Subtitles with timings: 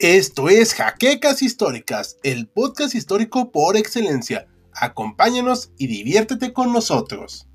[0.00, 4.46] Esto es Jaquecas Históricas, el podcast histórico por excelencia.
[4.72, 7.49] Acompáñanos y diviértete con nosotros.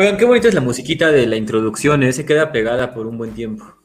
[0.00, 2.14] Oigan, qué bonita es la musiquita de la introducción, ¿eh?
[2.14, 3.76] se queda pegada por un buen tiempo.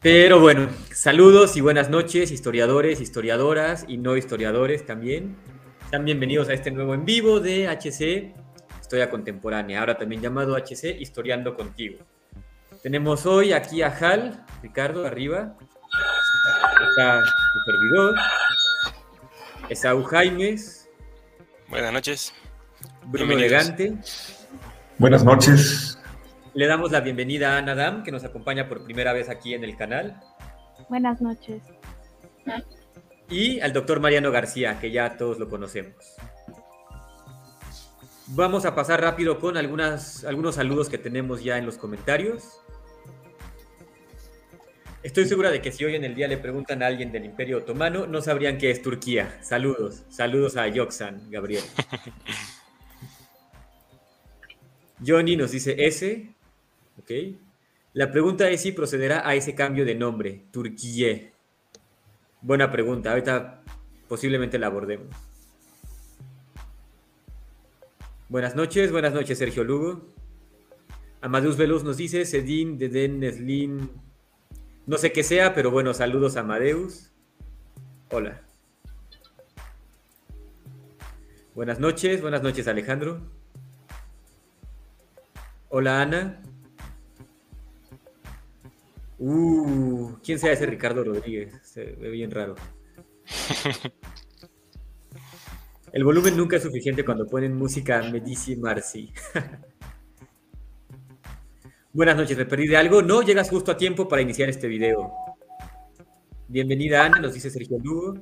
[0.00, 5.36] Pero bueno, saludos y buenas noches, historiadores, historiadoras y no historiadores también.
[5.88, 8.34] Sean bienvenidos a este nuevo en vivo de HC
[8.80, 11.98] Historia Contemporánea, ahora también llamado HC Historiando Contigo.
[12.82, 15.56] Tenemos hoy aquí a Hal, Ricardo, arriba.
[16.88, 18.14] Está su servidor.
[19.68, 20.90] Esaú Jaimes.
[21.68, 22.34] Buenas noches.
[23.06, 23.94] Bruno Elegante.
[24.98, 25.98] Buenas noches.
[26.54, 29.62] Le damos la bienvenida a Ana Dam, que nos acompaña por primera vez aquí en
[29.62, 30.20] el canal.
[30.88, 31.62] Buenas noches.
[33.30, 35.94] Y al doctor Mariano García, que ya todos lo conocemos.
[38.28, 42.60] Vamos a pasar rápido con algunas, algunos saludos que tenemos ya en los comentarios.
[45.04, 47.58] Estoy segura de que si hoy en el día le preguntan a alguien del Imperio
[47.58, 49.38] Otomano, no sabrían qué es Turquía.
[49.42, 51.62] Saludos, saludos a Yoxan, Gabriel.
[55.04, 56.30] Johnny nos dice S.
[56.98, 57.10] Ok.
[57.92, 61.32] La pregunta es si procederá a ese cambio de nombre, Turquía.
[62.42, 63.10] Buena pregunta.
[63.10, 63.62] Ahorita
[64.08, 65.08] posiblemente la abordemos.
[68.28, 70.08] Buenas noches, buenas noches, Sergio Lugo.
[71.20, 73.90] Amadeus Veloz nos dice, Sedin, Deden, Neslin,
[74.86, 77.10] no sé qué sea, pero bueno, saludos a Amadeus.
[78.10, 78.42] Hola.
[81.54, 83.20] Buenas noches, buenas noches, Alejandro.
[85.68, 86.40] Hola Ana.
[89.18, 91.58] Uh, ¿quién sea ese Ricardo Rodríguez?
[91.64, 92.54] Se ve bien raro.
[95.92, 99.12] El volumen nunca es suficiente cuando ponen música Medici Marci.
[101.92, 103.02] Buenas noches, ¿me perdí de algo?
[103.02, 105.12] No, llegas justo a tiempo para iniciar este video.
[106.46, 108.20] Bienvenida Ana, nos dice Sergio Lugo.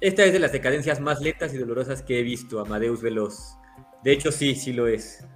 [0.00, 3.56] Esta es de las decadencias más lentas y dolorosas que he visto, Amadeus Veloz.
[4.04, 5.26] De hecho, sí, sí lo es.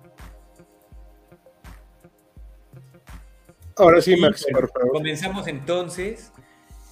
[3.76, 4.92] Ahora sí, Max, por favor.
[4.92, 6.32] Comenzamos entonces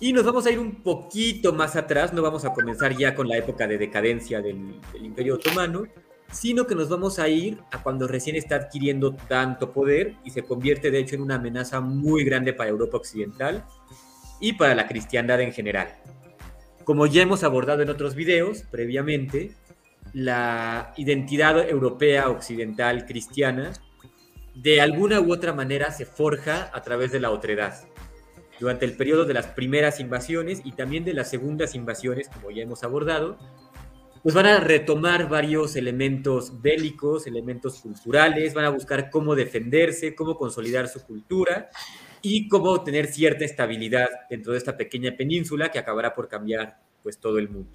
[0.00, 3.28] y nos vamos a ir un poquito más atrás, no vamos a comenzar ya con
[3.28, 5.84] la época de decadencia del, del, Imperio Otomano,
[6.32, 10.42] sino que nos vamos a ir a cuando recién está adquiriendo tanto poder y se
[10.42, 13.64] convierte de hecho en una amenaza muy grande para Europa Occidental
[14.40, 15.88] y para la cristiandad en general.
[16.84, 19.52] Como ya hemos abordado en otros videos previamente,
[20.12, 23.72] la identidad europea occidental cristiana
[24.54, 27.84] de alguna u otra manera se forja a través de la otredad.
[28.60, 32.62] Durante el periodo de las primeras invasiones y también de las segundas invasiones, como ya
[32.62, 33.38] hemos abordado,
[34.22, 40.36] pues van a retomar varios elementos bélicos, elementos culturales, van a buscar cómo defenderse, cómo
[40.36, 41.70] consolidar su cultura
[42.20, 47.18] y cómo tener cierta estabilidad dentro de esta pequeña península que acabará por cambiar pues
[47.18, 47.72] todo el mundo.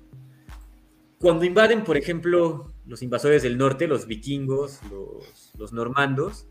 [1.20, 6.48] Cuando invaden, por ejemplo, los invasores del norte, los vikingos, los, los normandos,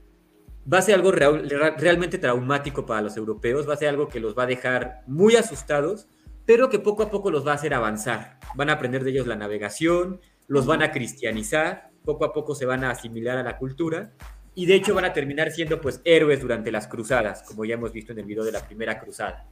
[0.72, 4.21] va a ser algo real, realmente traumático para los europeos, va a ser algo que
[4.21, 6.09] los va a dejar muy asustados,
[6.44, 8.38] pero que poco a poco los va a hacer avanzar.
[8.54, 12.66] Van a aprender de ellos la navegación, los van a cristianizar, poco a poco se
[12.66, 14.12] van a asimilar a la cultura
[14.54, 17.93] y de hecho van a terminar siendo pues héroes durante las cruzadas, como ya hemos
[17.93, 19.47] visto en el video de la primera cruzada.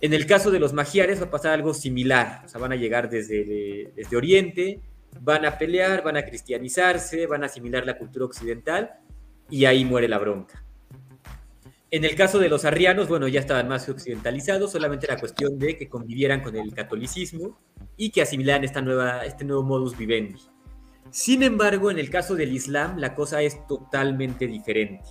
[0.00, 2.76] En el caso de los magiares va a pasar algo similar, o sea, van a
[2.76, 4.80] llegar desde, desde Oriente,
[5.20, 9.00] van a pelear, van a cristianizarse, van a asimilar la cultura occidental
[9.50, 10.62] y ahí muere la bronca.
[11.90, 15.76] En el caso de los arrianos, bueno, ya estaban más occidentalizados, solamente era cuestión de
[15.76, 17.58] que convivieran con el catolicismo
[17.96, 20.40] y que asimilaran esta nueva, este nuevo modus vivendi.
[21.10, 25.08] Sin embargo, en el caso del Islam, la cosa es totalmente diferente.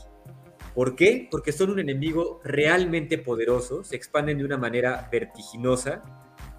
[0.75, 1.29] ¿Por qué?
[1.31, 6.01] Porque son un enemigo realmente poderoso, se expanden de una manera vertiginosa,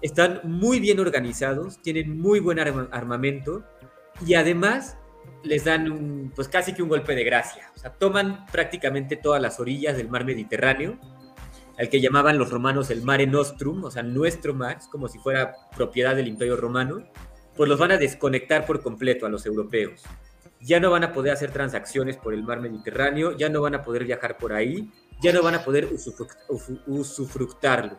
[0.01, 3.63] están muy bien organizados, tienen muy buen armamento
[4.25, 4.97] y además
[5.43, 7.71] les dan un, pues casi que un golpe de gracia.
[7.75, 10.99] O sea, toman prácticamente todas las orillas del mar Mediterráneo,
[11.77, 15.55] al que llamaban los romanos el Mare Nostrum, o sea, nuestro mar, como si fuera
[15.75, 17.03] propiedad del Imperio Romano,
[17.55, 20.03] pues los van a desconectar por completo a los europeos.
[20.59, 23.83] Ya no van a poder hacer transacciones por el mar Mediterráneo, ya no van a
[23.83, 24.91] poder viajar por ahí,
[25.21, 25.87] ya no van a poder
[26.87, 27.97] usufructarlo.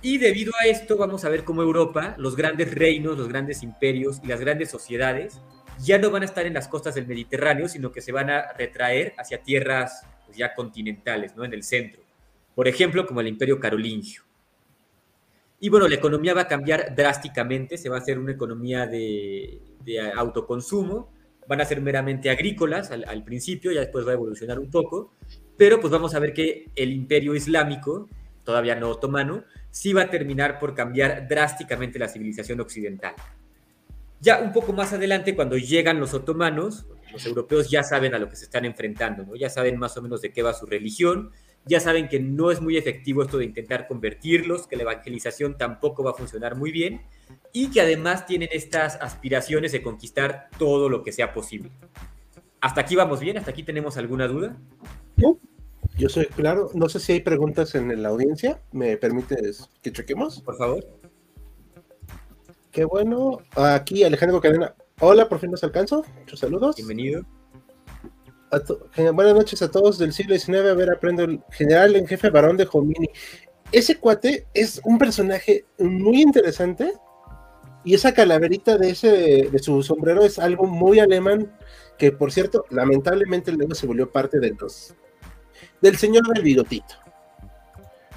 [0.00, 4.20] Y debido a esto vamos a ver cómo Europa, los grandes reinos, los grandes imperios
[4.22, 5.40] y las grandes sociedades
[5.78, 8.52] ya no van a estar en las costas del Mediterráneo, sino que se van a
[8.52, 11.44] retraer hacia tierras pues, ya continentales, ¿no?
[11.44, 12.02] En el centro.
[12.54, 14.22] Por ejemplo, como el Imperio Carolingio.
[15.60, 19.60] Y bueno, la economía va a cambiar drásticamente, se va a hacer una economía de,
[20.14, 21.10] autoconsumo,
[21.48, 25.14] van a ser meramente agrícolas al, al, principio, ya después va a evolucionar un poco,
[25.56, 28.08] pero pues vamos a ver que el imperio islámico,
[28.44, 33.14] todavía no otomano, sí va a terminar por cambiar drásticamente la civilización occidental.
[34.24, 38.30] Ya un poco más adelante, cuando llegan los otomanos, los europeos ya saben a lo
[38.30, 39.36] que se están enfrentando, ¿no?
[39.36, 41.30] ya saben más o menos de qué va su religión,
[41.66, 46.02] ya saben que no es muy efectivo esto de intentar convertirlos, que la evangelización tampoco
[46.02, 47.02] va a funcionar muy bien
[47.52, 51.70] y que además tienen estas aspiraciones de conquistar todo lo que sea posible.
[52.62, 53.36] ¿Hasta aquí vamos bien?
[53.36, 54.56] ¿Hasta aquí tenemos alguna duda?
[55.98, 56.70] Yo soy claro.
[56.72, 58.58] No sé si hay preguntas en la audiencia.
[58.72, 60.40] ¿Me permites que chequemos?
[60.40, 61.03] Por favor.
[62.74, 63.38] Qué bueno.
[63.54, 64.74] Aquí Alejandro Cadena.
[64.98, 66.04] Hola, por fin nos alcanzo.
[66.18, 66.74] Muchos saludos.
[66.74, 67.22] Bienvenido.
[69.12, 70.58] buenas noches a todos del siglo XIX.
[70.58, 73.08] A ver, aprendo el general en jefe varón de Jomini.
[73.70, 76.92] Ese cuate es un personaje muy interesante.
[77.84, 81.56] Y esa calaverita de ese de su sombrero es algo muy alemán.
[81.96, 84.96] Que por cierto, lamentablemente luego se volvió parte de los
[85.80, 86.96] del señor del bigotito.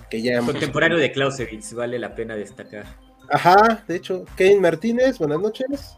[0.09, 3.06] Que ya Contemporáneo de Clausewitz, vale la pena destacar.
[3.29, 5.97] Ajá, de hecho, Kevin Martínez, buenas noches.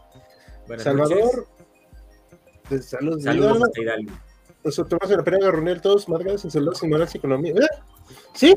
[0.66, 1.46] Buenas Salvador.
[2.70, 2.86] Noches.
[2.86, 4.12] Saludos, Saludos hasta Hidalgo.
[4.62, 7.52] Nosotros en la pena reunir todos, Margas, en salud, sin y economía.
[7.52, 7.68] ¿Eh?
[8.34, 8.54] Sí,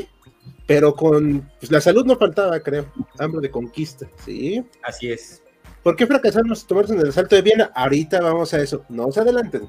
[0.68, 2.86] pero con pues, la salud no faltaba, creo.
[3.20, 4.64] Hambre de conquista, sí.
[4.84, 5.42] Así es.
[5.81, 7.72] ¿Por qué fracasaron los tomaron en el asalto de Viena?
[7.76, 8.86] Ahorita vamos a eso.
[8.90, 9.68] No se adelanten.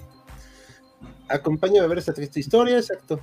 [1.28, 3.20] Acompáñame a ver esta triste historia, exacto.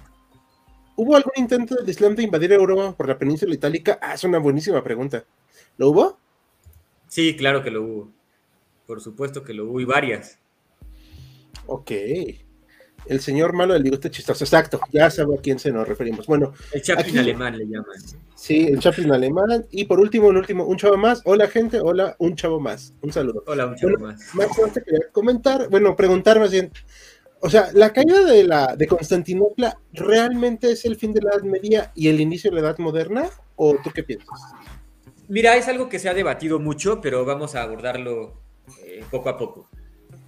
[0.96, 4.00] ¿Hubo algún intento del Islam de invadir Europa por la península itálica?
[4.02, 5.26] Ah, es una buenísima pregunta.
[5.78, 6.20] ¿Lo hubo?
[7.08, 8.12] Sí, claro que lo hubo.
[8.86, 10.40] Por supuesto que lo hubo y varias.
[11.66, 11.92] Ok.
[13.08, 14.80] El señor malo del bigote chistoso, exacto.
[14.92, 16.28] Ya sabe a quién se nos referimos.
[16.28, 16.54] Bueno.
[16.72, 17.98] El Chaplin alemán le llaman.
[18.36, 19.66] Sí, el Chaplin alemán.
[19.72, 21.22] Y por último, un último, un chavo más.
[21.26, 21.80] Hola, gente.
[21.80, 22.94] Hola, un chavo más.
[23.02, 23.44] Un saludo.
[23.48, 24.36] Hola, un chavo más.
[24.36, 24.48] Más
[24.86, 26.72] quería comentar, bueno, preguntar más bien.
[27.40, 31.44] O sea, la caída de la de Constantinopla realmente es el fin de la Edad
[31.44, 34.40] Media y el inicio de la Edad Moderna, o tú qué piensas?
[35.32, 38.34] Mira, es algo que se ha debatido mucho, pero vamos a abordarlo
[38.84, 39.70] eh, poco a poco.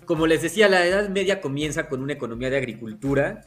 [0.06, 3.44] Como les decía, la Edad Media comienza con una economía de agricultura,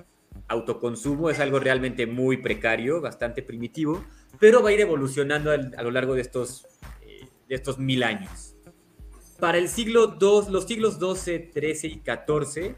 [0.49, 4.05] autoconsumo, es algo realmente muy precario, bastante primitivo,
[4.38, 6.67] pero va a ir evolucionando a, lo largo de estos,
[7.00, 8.55] eh, de estos mil años.
[9.41, 12.75] Para el siglo II, los siglos XII, XIII y XIV,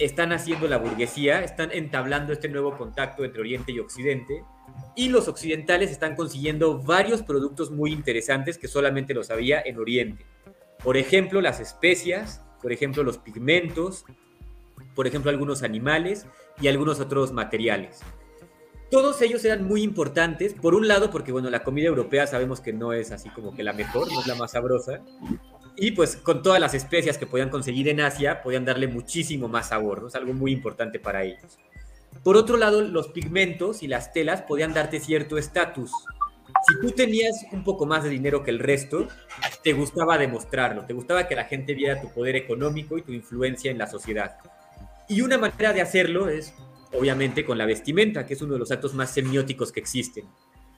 [0.00, 4.42] están haciendo la burguesía, están entablando este nuevo contacto entre Oriente y Occidente,
[4.98, 10.26] y los occidentales están consiguiendo varios productos muy interesantes que solamente los había en Oriente.
[10.82, 14.04] Por ejemplo, las especias, por ejemplo, los pigmentos,
[14.96, 16.26] por ejemplo, algunos animales
[16.60, 18.00] y algunos otros materiales.
[18.90, 22.72] Todos ellos eran muy importantes, por un lado porque, bueno, la comida europea sabemos que
[22.72, 25.00] no es así como que la mejor, no es la más sabrosa,
[25.76, 29.68] y pues con todas las especias que podían conseguir en Asia, podían darle muchísimo más
[29.68, 30.08] sabor, ¿no?
[30.08, 31.56] Es algo muy importante para ellos.
[32.22, 35.90] Por otro lado, los pigmentos y las telas podían darte cierto estatus.
[36.66, 39.08] Si tú tenías un poco más de dinero que el resto,
[39.62, 43.70] te gustaba demostrarlo, te gustaba que la gente viera tu poder económico y tu influencia
[43.70, 44.36] en la sociedad.
[45.08, 46.54] Y una manera de hacerlo es,
[46.92, 50.26] obviamente, con la vestimenta, que es uno de los actos más semióticos que existen.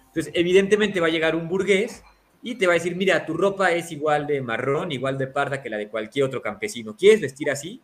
[0.07, 2.03] Entonces, evidentemente va a llegar un burgués
[2.43, 5.63] y te va a decir, mira, tu ropa es igual de marrón, igual de parda
[5.63, 6.97] que la de cualquier otro campesino.
[6.97, 7.81] ¿Quieres vestir así?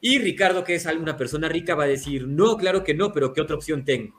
[0.00, 3.32] Y Ricardo, que es una persona rica, va a decir, no, claro que no, pero
[3.32, 4.16] ¿qué otra opción tengo?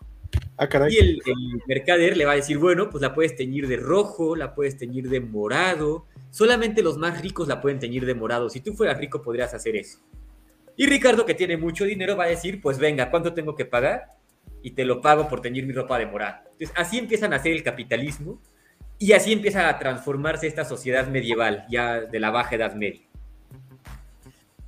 [0.58, 1.22] Ah, y el,
[1.68, 5.10] mercader le va a decir, bueno, pues la puedes teñir de rojo, la puedes teñir
[5.10, 6.06] de morado.
[6.30, 8.48] Solamente los más ricos la pueden teñir de morado.
[8.50, 10.00] Si tú fueras rico, podrías hacer eso.
[10.78, 14.04] Y Ricardo, que tiene mucho dinero, va a decir, pues venga, ¿cuánto tengo que pagar?
[14.62, 16.44] Y te lo pago por teñir mi ropa de morado.
[16.52, 18.40] Entonces, así empiezan a hacer el capitalismo
[19.00, 23.11] y así empieza a transformarse esta sociedad medieval, ya de la baja edad media.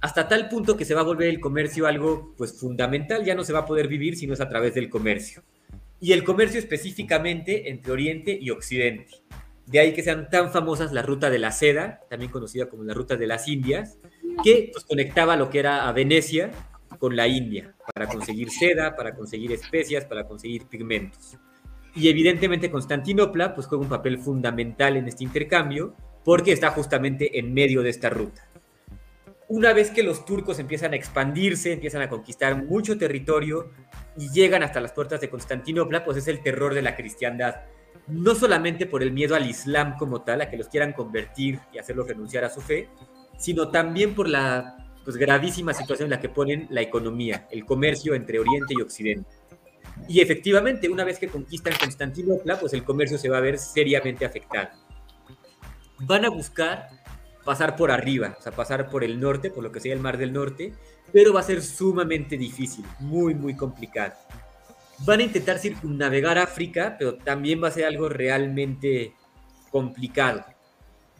[0.03, 3.45] Hasta tal punto que se va a volver el comercio algo pues fundamental, ya no
[3.45, 5.43] se va a poder vivir si no es a través del comercio.
[6.01, 9.13] Y el comercio específicamente entre Oriente y Occidente.
[9.65, 12.93] De ahí que sean tan famosas la ruta de la seda, también conocida como la
[12.93, 13.97] ruta de las Indias,
[14.43, 16.51] que pues, conectaba lo que era a Venecia
[16.99, 21.37] con la India, para conseguir seda, para conseguir especias, para conseguir pigmentos.
[21.95, 25.95] Y evidentemente Constantinopla pues juega un papel fundamental en este intercambio
[26.25, 28.49] porque está justamente en medio de esta ruta.
[29.53, 33.69] Una vez que los turcos empiezan a expandirse, empiezan a conquistar mucho territorio
[34.17, 37.57] y llegan hasta las puertas de Constantinopla, pues es el terror de la cristiandad.
[38.07, 41.77] no solamente por el miedo al Islam como tal, a que los quieran convertir y
[41.77, 42.89] hacerlos renunciar a su fe,
[43.37, 48.15] sino también por la pues, gravísima situación en la que ponen la economía, el comercio
[48.15, 49.29] entre Oriente y Occidente.
[50.07, 54.25] Y efectivamente, una vez que conquistan Constantinopla, pues el comercio se va a ver seriamente
[54.25, 54.69] afectado.
[55.99, 57.02] Van a buscar
[57.43, 60.17] pasar por arriba, o sea, pasar por el norte, por lo que sea el Mar
[60.17, 60.73] del Norte,
[61.11, 64.13] pero va a ser sumamente difícil, muy, muy complicado.
[64.99, 69.13] Van a intentar circunnavegar África, pero también va a ser algo realmente
[69.71, 70.45] complicado.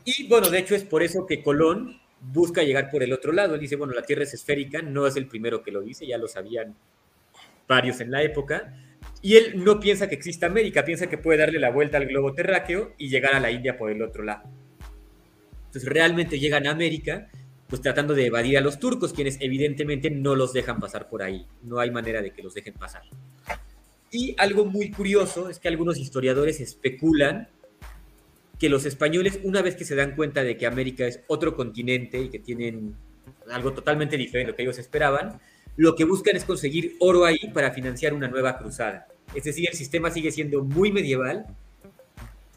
[0.06, 3.56] Y bueno, de hecho es por eso que Colón busca llegar por el otro lado.
[3.56, 6.18] Él dice, bueno, la Tierra es esférica, no es el primero que lo dice, ya
[6.18, 6.76] lo sabían
[7.68, 8.74] varios en la época.
[9.22, 12.34] Y él no piensa que exista América, piensa que puede darle la vuelta al globo
[12.34, 14.44] terráqueo y llegar a la India por el otro lado.
[15.74, 17.30] Entonces realmente llegan a América,
[17.68, 21.48] pues tratando de evadir a los turcos, quienes evidentemente no los dejan pasar por ahí.
[21.64, 23.02] No hay manera de que los dejen pasar.
[24.12, 27.48] Y algo muy curioso es que algunos historiadores especulan
[28.60, 32.22] que los españoles, una vez que se dan cuenta de que América es otro continente
[32.22, 32.96] y que tienen
[33.52, 35.42] algo totalmente diferente de lo que ellos esperaban,
[35.76, 39.08] lo que buscan es conseguir oro ahí para financiar una nueva cruzada.
[39.34, 41.48] Es decir, el sistema sigue siendo muy medieval.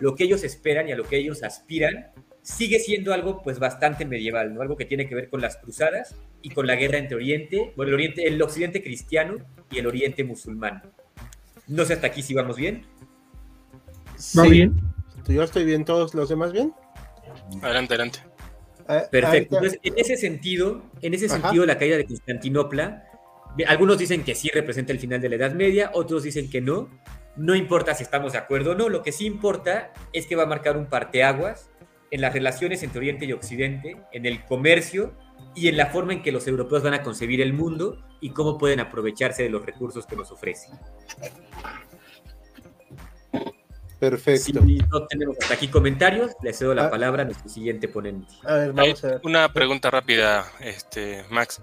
[0.00, 2.12] Lo que ellos esperan y a lo que ellos aspiran
[2.46, 4.62] sigue siendo algo pues bastante medieval, ¿no?
[4.62, 7.88] Algo que tiene que ver con las cruzadas y con la guerra entre Oriente, bueno,
[7.88, 9.38] el Oriente, el Occidente cristiano
[9.68, 10.82] y el Oriente musulmán.
[11.66, 12.86] No sé hasta aquí si vamos bien.
[14.38, 14.80] Va bien.
[15.26, 16.72] Yo estoy bien, todos los demás bien.
[17.62, 18.20] Adelante, adelante.
[19.10, 19.56] Perfecto.
[19.56, 23.08] Entonces, en ese sentido, en ese sentido, la caída de Constantinopla,
[23.66, 26.90] algunos dicen que sí representa el final de la Edad Media, otros dicen que no.
[27.34, 30.44] No importa si estamos de acuerdo o no, lo que sí importa es que va
[30.44, 31.70] a marcar un parteaguas
[32.10, 35.14] en las relaciones entre Oriente y Occidente, en el comercio
[35.54, 38.58] y en la forma en que los europeos van a concebir el mundo y cómo
[38.58, 40.68] pueden aprovecharse de los recursos que nos ofrece.
[43.98, 44.44] Perfecto.
[44.44, 46.90] Si no tenemos hasta aquí comentarios, le cedo la ah.
[46.90, 48.34] palabra a nuestro siguiente ponente.
[49.22, 51.62] Una pregunta rápida, este, Max.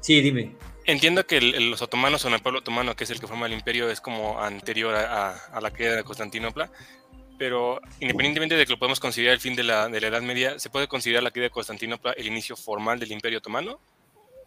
[0.00, 0.54] Sí, dime.
[0.84, 3.90] Entiendo que los otomanos o el pueblo otomano, que es el que forma el imperio,
[3.90, 6.70] es como anterior a, la caída de Constantinopla,
[7.38, 10.58] pero independientemente de que lo podemos considerar el fin de la, de la, Edad Media,
[10.58, 13.78] ¿se puede considerar la caída de Constantinopla el inicio formal del imperio otomano?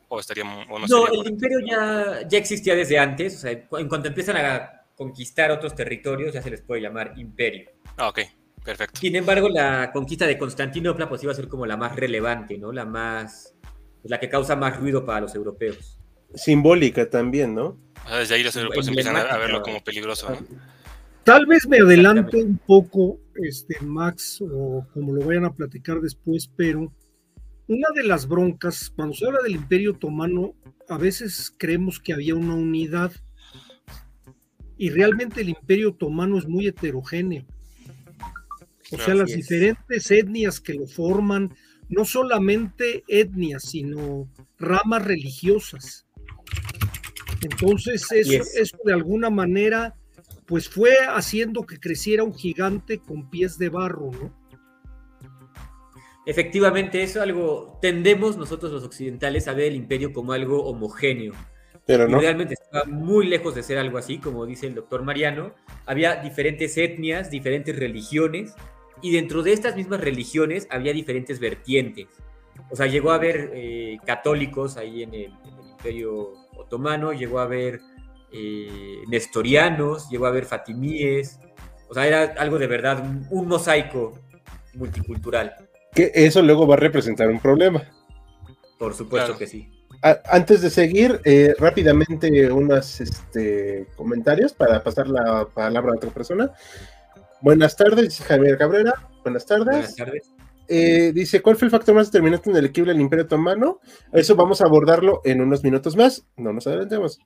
[0.09, 3.87] ¿O estaría, o no, no el imperio ya, ya existía desde antes, o sea, en
[3.87, 7.71] cuanto empiezan a conquistar otros territorios, ya se les puede llamar imperio.
[7.97, 8.19] Ah, ok,
[8.63, 8.99] perfecto.
[8.99, 12.71] Sin embargo, la conquista de Constantinopla pues iba a ser como la más relevante, ¿no?
[12.71, 13.55] La más,
[14.03, 15.97] la que causa más ruido para los europeos.
[16.35, 17.77] Simbólica también, ¿no?
[18.09, 20.37] desde ahí los europeos empiezan a, verlo como peligroso, ¿no?
[21.23, 26.49] Tal vez me adelante un poco, este, Max, o como lo vayan a platicar después,
[26.55, 26.91] pero
[27.67, 30.55] una de las broncas, cuando se habla del Imperio Otomano,
[30.89, 33.11] a veces creemos que había una unidad
[34.81, 37.45] y realmente el imperio otomano es muy heterogéneo.
[38.91, 41.53] O sea, las diferentes etnias que lo forman,
[41.87, 46.07] no solamente etnias, sino ramas religiosas.
[47.41, 49.95] Entonces, eso, eso de alguna manera,
[50.51, 54.37] pues fue haciendo que creciera un gigante con pies de barro, ¿no?
[56.25, 61.31] Efectivamente, eso algo, tendemos nosotros los occidentales a ver el imperio como algo homogéneo,
[61.87, 62.19] pero no.
[62.19, 65.55] realmente estaba muy lejos de ser algo así, como dice el doctor Mariano.
[65.85, 68.53] Había diferentes etnias, diferentes religiones,
[69.01, 72.07] y dentro de estas mismas religiones había diferentes vertientes.
[72.69, 75.31] O sea, llegó a haber eh, católicos ahí en el,
[75.71, 77.79] Imperio Otomano, llegó a haber
[78.33, 81.39] eh, nestorianos, llegó a haber fatimíes.
[81.89, 84.17] O sea, era algo de verdad, un, mosaico
[84.73, 85.53] multicultural.
[85.93, 87.83] Que eso luego va a representar un problema.
[88.77, 89.69] Por supuesto que sí
[90.01, 96.51] antes de seguir, eh, rápidamente unos este, comentarios para pasar la palabra a otra persona.
[97.41, 98.93] Buenas tardes, dice Javier Cabrera.
[99.23, 99.65] Buenas tardes.
[99.65, 100.31] Buenas tardes.
[100.67, 103.79] Eh, dice, ¿cuál fue el factor más determinante en el equilibrio del Imperio Otomano?
[104.13, 106.25] Eso vamos a abordarlo en unos minutos más.
[106.37, 107.19] No nos adelantemos.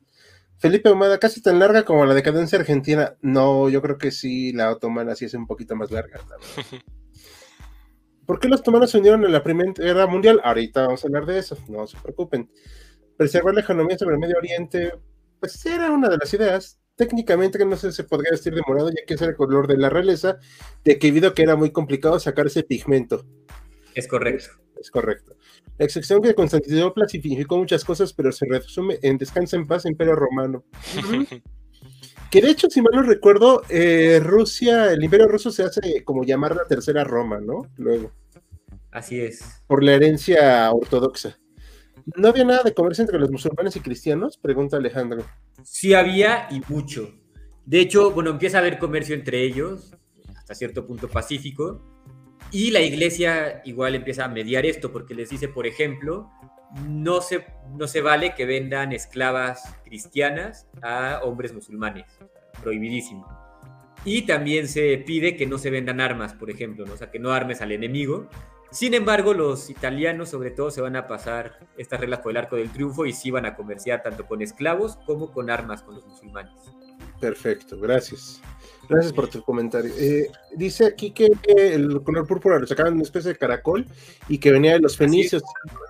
[0.58, 3.16] Felipe Humada, casi tan larga como la decadencia argentina.
[3.22, 6.22] No, yo creo que sí, la otomana sí es un poquito más larga.
[8.26, 10.42] ¿Por qué los otomanos se unieron en la Primera Guerra Mundial?
[10.44, 12.50] Ahorita vamos a hablar de eso, no se preocupen.
[13.18, 14.94] Preservar la economía sobre el Medio Oriente,
[15.40, 16.80] pues era una de las ideas.
[16.96, 19.78] Técnicamente no sé si se podría vestir de morado, ya que es el color de
[19.78, 20.38] la realeza,
[20.84, 23.26] de que debido a que era muy complicado sacar ese pigmento.
[23.96, 24.50] Es correcto.
[24.80, 25.36] Es, correcto.
[25.78, 30.16] La excepción que Constantinopla significó muchas cosas, pero se resume en descansa en paz, Imperio
[30.16, 30.66] Romano.
[32.30, 36.26] que de hecho, si mal no recuerdo, eh, Rusia, el Imperio Ruso se hace como
[36.26, 37.72] llamar la tercera Roma, ¿no?
[37.78, 38.12] Luego.
[38.92, 39.64] Así es.
[39.66, 41.40] Por la herencia ortodoxa.
[42.18, 44.38] ¿No había nada de comercio entre los musulmanes y cristianos?
[44.38, 45.26] Pregunta Alejandro.
[45.64, 47.16] Sí había y mucho.
[47.66, 49.96] De hecho, bueno, empieza a haber comercio entre ellos,
[50.36, 51.95] hasta cierto punto pacífico,
[52.52, 56.30] y la iglesia igual empieza a mediar esto, porque les dice, por ejemplo,
[56.88, 57.46] no se,
[57.78, 62.06] no se vale que vendan esclavas cristianas a hombres musulmanes,
[62.62, 63.28] prohibidísimo.
[64.04, 66.94] Y también se pide que no se vendan armas, por ejemplo, ¿no?
[66.94, 68.30] o sea, que no armes al enemigo.
[68.72, 72.58] Sin embargo, los italianos sobre todo se van a pasar estas reglas por el arco
[72.58, 76.06] del triunfo y sí van a comerciar tanto con esclavos como con armas con los
[76.06, 76.54] musulmanes.
[77.20, 78.42] Perfecto, gracias.
[78.90, 79.92] Gracias por tu comentario.
[79.98, 83.86] Eh, dice aquí que el color púrpura lo sacaban una especie de caracol
[84.28, 85.44] y que venía de los fenicios,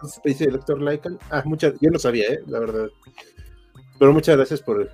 [0.05, 1.19] especie de doctor Lycan.
[1.29, 2.89] Ah, muchas, yo no sabía, eh, la verdad.
[3.97, 4.89] Pero muchas gracias por el,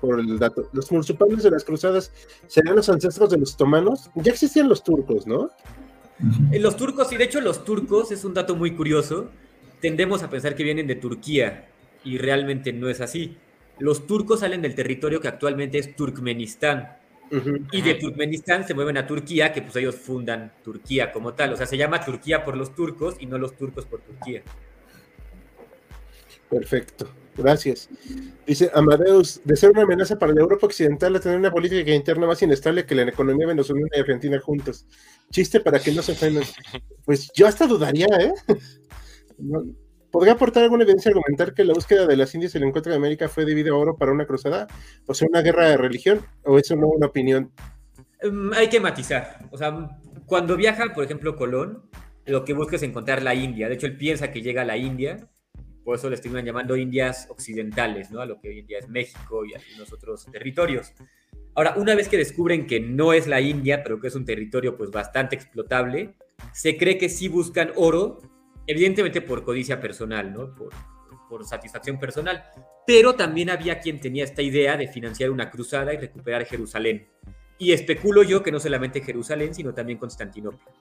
[0.00, 0.68] por el dato.
[0.72, 2.12] Los musulmanes de las cruzadas
[2.48, 4.10] serían los ancestros de los otomanos.
[4.16, 5.50] Ya existían los turcos, ¿no?
[6.52, 9.30] Eh, los turcos, y de hecho los turcos, es un dato muy curioso,
[9.80, 11.68] tendemos a pensar que vienen de Turquía
[12.04, 13.36] y realmente no es así.
[13.78, 16.96] Los turcos salen del territorio que actualmente es Turkmenistán.
[17.72, 21.52] Y de Turkmenistán se mueven a Turquía, que pues ellos fundan Turquía como tal.
[21.52, 24.42] O sea, se llama Turquía por los turcos y no los turcos por Turquía.
[26.48, 27.88] Perfecto, gracias.
[28.46, 32.26] Dice Amadeus, de ser una amenaza para la Europa Occidental a tener una política interna
[32.26, 34.86] más inestable que la economía venezolana y argentina juntos.
[35.30, 36.44] Chiste para que no se ofendan.
[37.04, 38.32] Pues yo hasta dudaría, ¿eh?
[40.10, 42.96] ¿Podría aportar alguna evidencia argumentar que la búsqueda de las Indias y el encuentro de
[42.96, 44.66] América fue debido a oro para una cruzada?
[45.06, 46.20] ¿O sea, una guerra de religión?
[46.44, 47.52] ¿O eso no una opinión?
[48.22, 49.48] Um, hay que matizar.
[49.50, 51.82] O sea, cuando viaja, por ejemplo, Colón,
[52.24, 53.68] lo que busca es encontrar la India.
[53.68, 55.28] De hecho, él piensa que llega a la India
[55.86, 58.20] por eso le estuvieron llamando Indias occidentales, ¿no?
[58.20, 60.92] A lo que hoy en día es México y algunos otros territorios.
[61.54, 64.76] Ahora, una vez que descubren que no es la India, pero que es un territorio
[64.76, 66.16] pues bastante explotable,
[66.52, 68.18] se cree que sí buscan oro,
[68.66, 70.54] evidentemente por codicia personal, ¿no?
[70.54, 70.72] Por,
[71.28, 72.44] por satisfacción personal,
[72.86, 77.08] pero también había quien tenía esta idea de financiar una cruzada y recuperar Jerusalén.
[77.58, 80.72] Y especulo yo que no solamente Jerusalén, sino también Constantinopla.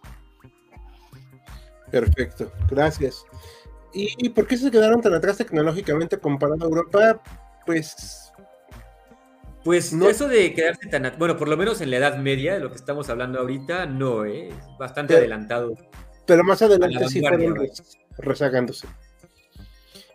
[1.90, 3.24] Perfecto, gracias.
[3.98, 7.22] ¿Y por qué se quedaron tan atrás tecnológicamente comparado a Europa?
[7.66, 8.33] Pues.
[9.64, 10.09] Pues no.
[10.09, 11.14] eso de quedarse tan.
[11.18, 14.25] Bueno, por lo menos en la Edad Media, de lo que estamos hablando ahorita, no,
[14.25, 14.50] ¿eh?
[14.50, 15.75] es bastante adelantado.
[16.25, 17.55] Pero más adelante sí fueron
[18.18, 18.88] rezagándose.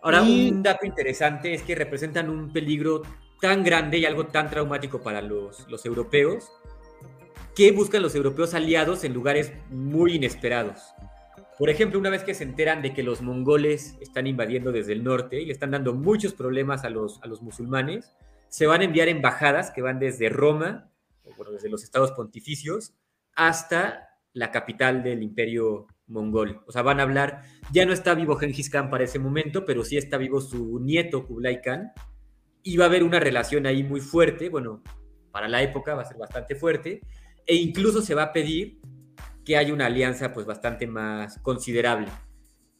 [0.01, 0.49] Ahora, y...
[0.49, 3.03] un dato interesante es que representan un peligro
[3.39, 6.51] tan grande y algo tan traumático para los, los europeos
[7.55, 10.93] que buscan los europeos aliados en lugares muy inesperados.
[11.57, 15.03] Por ejemplo, una vez que se enteran de que los mongoles están invadiendo desde el
[15.03, 18.13] norte y le están dando muchos problemas a los, a los musulmanes,
[18.47, 20.89] se van a enviar embajadas que van desde Roma,
[21.23, 22.93] o bueno, desde los estados pontificios,
[23.35, 26.61] hasta la capital del imperio mongol.
[26.67, 29.83] O sea, van a hablar, ya no está vivo Genghis Khan para ese momento, pero
[29.83, 31.91] sí está vivo su nieto Kublai Khan,
[32.63, 34.83] y va a haber una relación ahí muy fuerte, bueno,
[35.31, 37.01] para la época va a ser bastante fuerte,
[37.45, 38.79] e incluso se va a pedir
[39.43, 42.07] que hay una alianza pues bastante más considerable.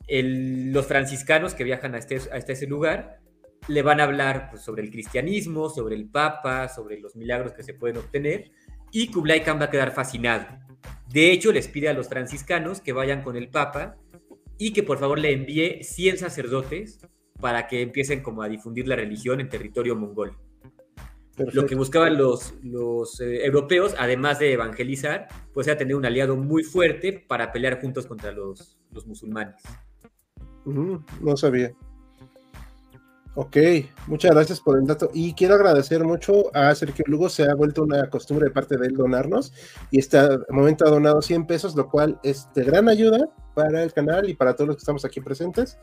[0.07, 3.21] Los franciscanos que viajan a este, a este lugar
[3.67, 7.63] le van a hablar pues, sobre el cristianismo, sobre el Papa, sobre los milagros que
[7.63, 8.51] se pueden obtener,
[8.91, 10.45] y Kublai Khan va a quedar fascinado.
[11.09, 13.97] De hecho, les pide a los franciscanos que vayan con el Papa
[14.57, 16.99] y que por favor le envíe 100 sacerdotes
[17.39, 20.37] para que empiecen como a difundir la religión en territorio mongol.
[21.35, 21.61] Perfecto.
[21.61, 26.35] Lo que buscaban los, los eh, europeos, además de evangelizar, pues era tener un aliado
[26.35, 29.63] muy fuerte para pelear juntos contra los, los musulmanes.
[30.65, 31.73] Uh, no sabía.
[33.33, 33.57] Ok,
[34.07, 35.09] muchas gracias por el dato.
[35.13, 38.87] Y quiero agradecer mucho a Sergio Lugo, se ha vuelto una costumbre de parte de
[38.87, 39.53] él donarnos.
[39.89, 43.93] Y este momento ha donado 100 pesos, lo cual es de gran ayuda para el
[43.93, 45.79] canal y para todos los que estamos aquí presentes.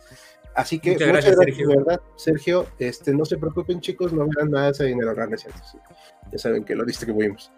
[0.54, 1.84] Así que muchas, muchas gracias, gracias Sergio.
[1.84, 2.66] verdad, Sergio.
[2.78, 5.46] Este, no se preocupen, chicos, no verán nada de ese dinero realmente.
[6.30, 7.50] Ya saben que lo fuimos.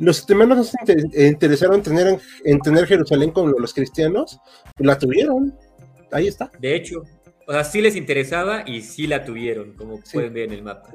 [0.00, 4.38] Los temenos no se interesaron en en tener Jerusalén como los cristianos,
[4.78, 5.56] la tuvieron.
[6.12, 6.50] Ahí está.
[6.58, 7.02] De hecho,
[7.50, 10.12] o sea, sí les interesaba y sí la tuvieron, como sí.
[10.12, 10.88] pueden ver en el mapa.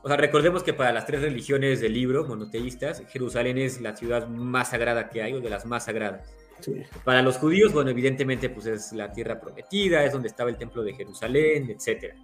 [0.00, 4.28] O sea, recordemos que para las tres religiones del libro, monoteístas, Jerusalén es la ciudad
[4.28, 6.32] más sagrada que hay, o de las más sagradas.
[6.60, 6.74] Sí.
[7.02, 10.84] Para los judíos, bueno, evidentemente, pues es la tierra prometida, es donde estaba el templo
[10.84, 12.14] de Jerusalén, etc.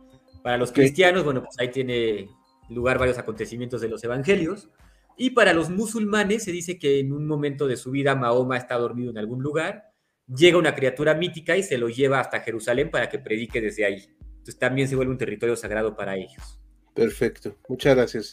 [0.40, 2.28] Para los cristianos, bueno, pues ahí tiene
[2.68, 4.68] lugar varios acontecimientos de los evangelios.
[5.16, 8.76] Y para los musulmanes se dice que en un momento de su vida Mahoma está
[8.76, 9.91] dormido en algún lugar
[10.35, 14.05] llega una criatura mítica y se lo lleva hasta Jerusalén para que predique desde ahí.
[14.21, 16.61] Entonces también se vuelve un territorio sagrado para ellos.
[16.95, 18.33] Perfecto, muchas gracias.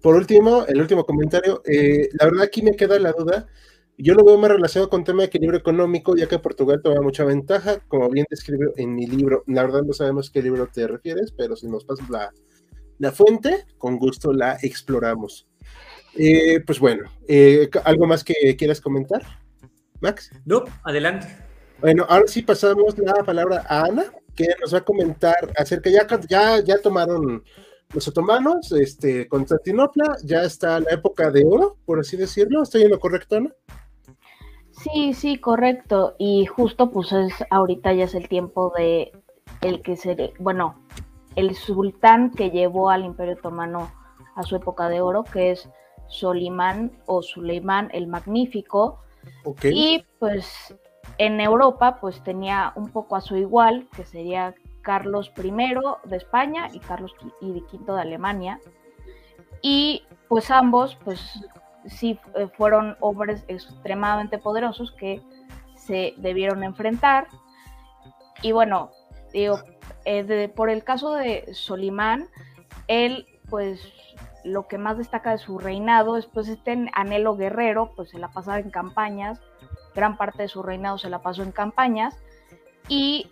[0.00, 3.48] Por último, el último comentario, eh, la verdad aquí me queda la duda,
[4.00, 7.24] yo lo veo más relacionado con tema de equilibrio económico, ya que Portugal toma mucha
[7.24, 11.32] ventaja, como bien describió en mi libro, la verdad no sabemos qué libro te refieres,
[11.32, 12.32] pero si nos pasas la,
[12.98, 15.48] la fuente, con gusto la exploramos.
[16.16, 19.22] Eh, pues bueno, eh, ¿algo más que quieras comentar,
[20.00, 20.30] Max?
[20.44, 21.26] No, adelante.
[21.80, 26.06] Bueno, ahora sí pasamos la palabra a Ana, que nos va a comentar acerca, ya,
[26.28, 27.44] ya, ya tomaron
[27.94, 32.62] los otomanos, este, Constantinopla, ya está la época de oro, por así decirlo.
[32.62, 33.52] ¿Estoy en lo correcto, Ana?
[34.70, 36.14] Sí, sí, correcto.
[36.18, 39.12] Y justo pues es ahorita ya es el tiempo de
[39.60, 40.84] el que se, bueno,
[41.34, 43.90] el sultán que llevó al Imperio Otomano
[44.36, 45.68] a su época de oro, que es
[46.08, 49.00] Solimán o Suleimán el Magnífico.
[49.62, 50.74] Y pues
[51.18, 55.50] en Europa pues tenía un poco a su igual, que sería Carlos I
[56.04, 57.62] de España y Carlos V
[57.92, 58.60] de Alemania.
[59.62, 61.44] Y pues ambos pues
[61.86, 65.22] sí eh, fueron hombres extremadamente poderosos que
[65.74, 67.26] se debieron enfrentar.
[68.42, 68.90] Y bueno,
[69.32, 69.60] digo,
[70.04, 72.28] eh, por el caso de Solimán,
[72.86, 73.80] él pues
[74.44, 78.28] lo que más destaca de su reinado es pues este anhelo guerrero, pues se la
[78.28, 79.40] pasaba en campañas,
[79.94, 82.16] gran parte de su reinado se la pasó en campañas
[82.88, 83.30] y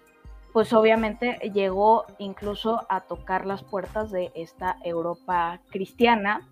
[0.52, 6.48] pues obviamente llegó incluso a tocar las puertas de esta Europa cristiana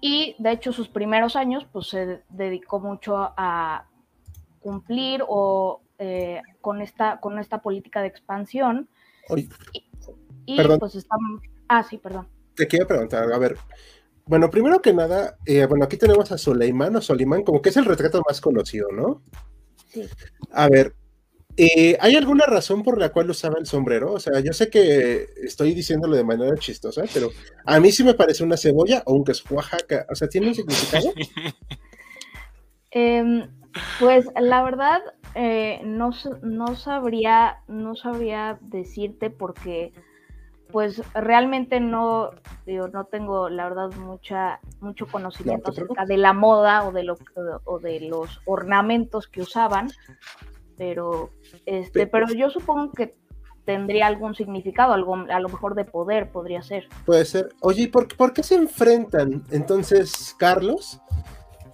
[0.00, 3.86] y de hecho sus primeros años pues se dedicó mucho a
[4.60, 8.88] cumplir o eh, con, esta, con esta política de expansión.
[10.46, 11.42] y, pues estamos...
[11.68, 12.28] Ah, sí, perdón.
[12.58, 13.56] Te quiero preguntar, a ver,
[14.26, 17.76] bueno, primero que nada, eh, bueno, aquí tenemos a Soleimán o Solimán, como que es
[17.78, 19.22] el retrato más conocido, ¿no?
[19.86, 20.04] Sí.
[20.52, 20.92] A ver,
[21.60, 24.12] eh, ¿Hay alguna razón por la cual usaba el sombrero?
[24.12, 27.30] O sea, yo sé que estoy diciéndolo de manera chistosa, pero
[27.64, 30.06] a mí sí me parece una cebolla o un queso Oaxaca.
[30.08, 31.12] O sea, ¿tiene un significado?
[32.90, 33.46] Em,
[34.00, 35.02] pues la verdad,
[35.34, 36.10] eh, no,
[36.42, 39.92] no, sabría, no sabría decirte porque
[40.70, 42.30] pues realmente no,
[42.66, 47.16] digo, no tengo la verdad mucha, mucho conocimiento acerca de la moda o de, lo,
[47.64, 49.88] o de los ornamentos que usaban
[50.78, 51.30] pero
[51.66, 53.16] este, pero yo supongo que
[53.64, 56.88] tendría algún significado, algo, a lo mejor de poder podría ser.
[57.04, 57.50] Puede ser.
[57.60, 61.02] Oye, ¿y por, por qué se enfrentan entonces Carlos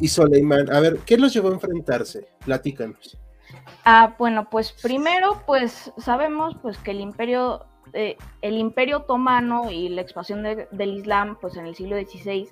[0.00, 0.72] y Soleimán?
[0.74, 2.26] A ver, ¿qué los llevó a enfrentarse?
[2.44, 3.16] Platícanos.
[3.85, 9.88] Ah, bueno, pues primero, pues sabemos pues que el imperio, eh, el imperio otomano y
[9.88, 12.48] la expansión del Islam, pues en el siglo XVI,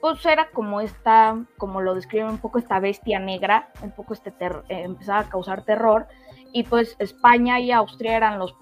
[0.00, 4.30] pues era como esta, como lo describen un poco esta bestia negra, un poco este
[4.40, 6.08] eh, empezaba a causar terror,
[6.52, 8.54] y pues España y Austria eran los,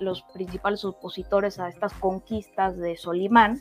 [0.00, 3.60] los principales opositores a estas conquistas de Solimán,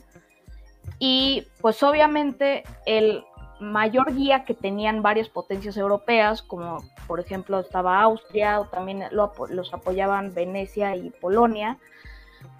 [0.97, 3.25] y pues obviamente el
[3.59, 9.73] mayor guía que tenían varias potencias europeas, como por ejemplo estaba Austria, o también los
[9.73, 11.77] apoyaban Venecia y Polonia,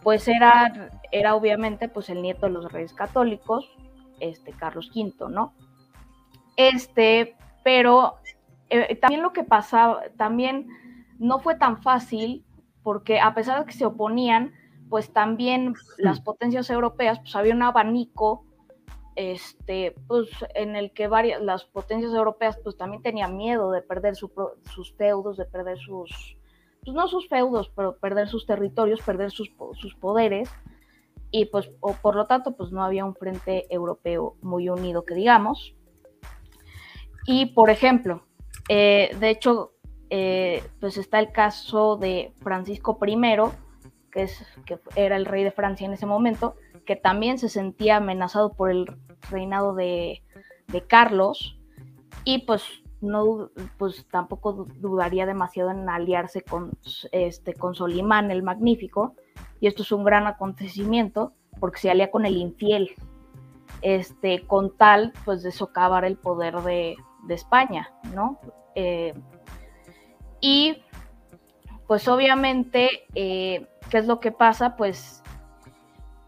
[0.03, 3.69] pues era, era obviamente pues el nieto de los reyes católicos,
[4.19, 5.53] este, Carlos V, ¿no?
[6.55, 8.15] Este, pero
[8.69, 10.67] eh, también lo que pasaba, también
[11.19, 12.45] no fue tan fácil,
[12.83, 14.53] porque a pesar de que se oponían,
[14.89, 18.45] pues también las potencias europeas, pues había un abanico,
[19.15, 24.15] este, pues en el que varias, las potencias europeas, pues también tenían miedo de perder
[24.15, 26.37] sus feudos, de perder sus,
[26.83, 30.49] pues no sus feudos, pero perder sus territorios, perder sus, sus poderes,
[31.31, 35.15] y pues o por lo tanto pues no había un frente europeo muy unido que
[35.15, 35.75] digamos.
[37.25, 38.23] Y por ejemplo,
[38.69, 39.73] eh, de hecho,
[40.09, 43.17] eh, pues está el caso de Francisco I,
[44.11, 47.97] que, es, que era el rey de Francia en ese momento, que también se sentía
[47.97, 48.85] amenazado por el
[49.29, 50.21] reinado de,
[50.87, 51.57] Carlos
[52.25, 52.63] y pues
[52.99, 56.71] no pues tampoco dudaría demasiado en aliarse con
[57.13, 59.15] este con Solimán el Magnífico
[59.61, 62.91] y esto es un gran acontecimiento porque se alía con el infiel,
[63.81, 66.97] este, con tal pues de socavar el poder de,
[67.29, 68.39] España, ¿no?
[68.75, 69.15] Eh,
[70.39, 70.83] y
[71.87, 74.75] pues obviamente, eh, ¿qué es lo que pasa?
[74.75, 75.23] Pues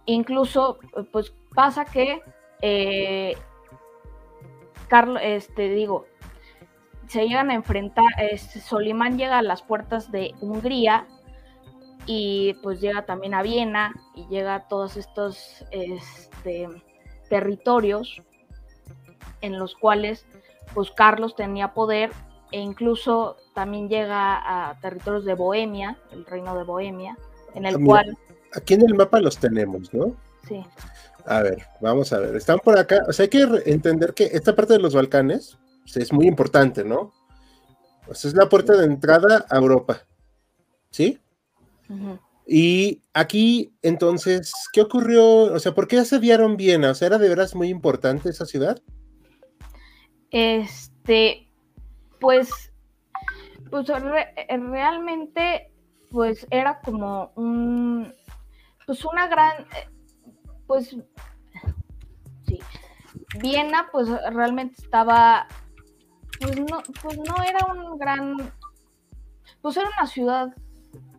[0.07, 0.79] incluso,
[1.11, 2.21] pues pasa que
[2.61, 3.37] eh,
[4.87, 6.07] Carlos, este, digo,
[7.07, 11.05] se llegan a enfrentar, este, Solimán llega a las puertas de Hungría
[12.05, 16.67] y pues llega también a Viena y llega a todos estos este,
[17.29, 18.21] territorios
[19.41, 20.25] en los cuales
[20.73, 22.11] pues Carlos tenía poder
[22.51, 27.17] e incluso también llega a territorios de Bohemia, el reino de Bohemia,
[27.53, 28.17] en el cual...
[28.53, 30.15] Aquí en el mapa los tenemos, ¿no?
[30.47, 30.63] Sí.
[31.25, 34.55] A ver, vamos a ver, están por acá, o sea, hay que entender que esta
[34.55, 37.11] parte de los Balcanes pues, es muy importante, ¿no?
[38.05, 40.03] Pues es la puerta de entrada a Europa,
[40.89, 41.19] ¿sí?
[42.45, 45.53] Y aquí, entonces, ¿qué ocurrió?
[45.53, 46.91] O sea, ¿por qué asediaron Viena?
[46.91, 48.81] O sea, ¿era de veras muy importante esa ciudad?
[50.31, 51.49] Este,
[52.21, 52.49] pues,
[53.69, 55.71] pues realmente,
[56.09, 58.13] pues era como un,
[58.87, 59.67] pues una gran,
[60.65, 60.95] pues,
[62.47, 62.59] sí,
[63.39, 65.45] Viena, pues realmente estaba,
[66.39, 68.37] pues no, pues no era un gran,
[69.61, 70.55] pues era una ciudad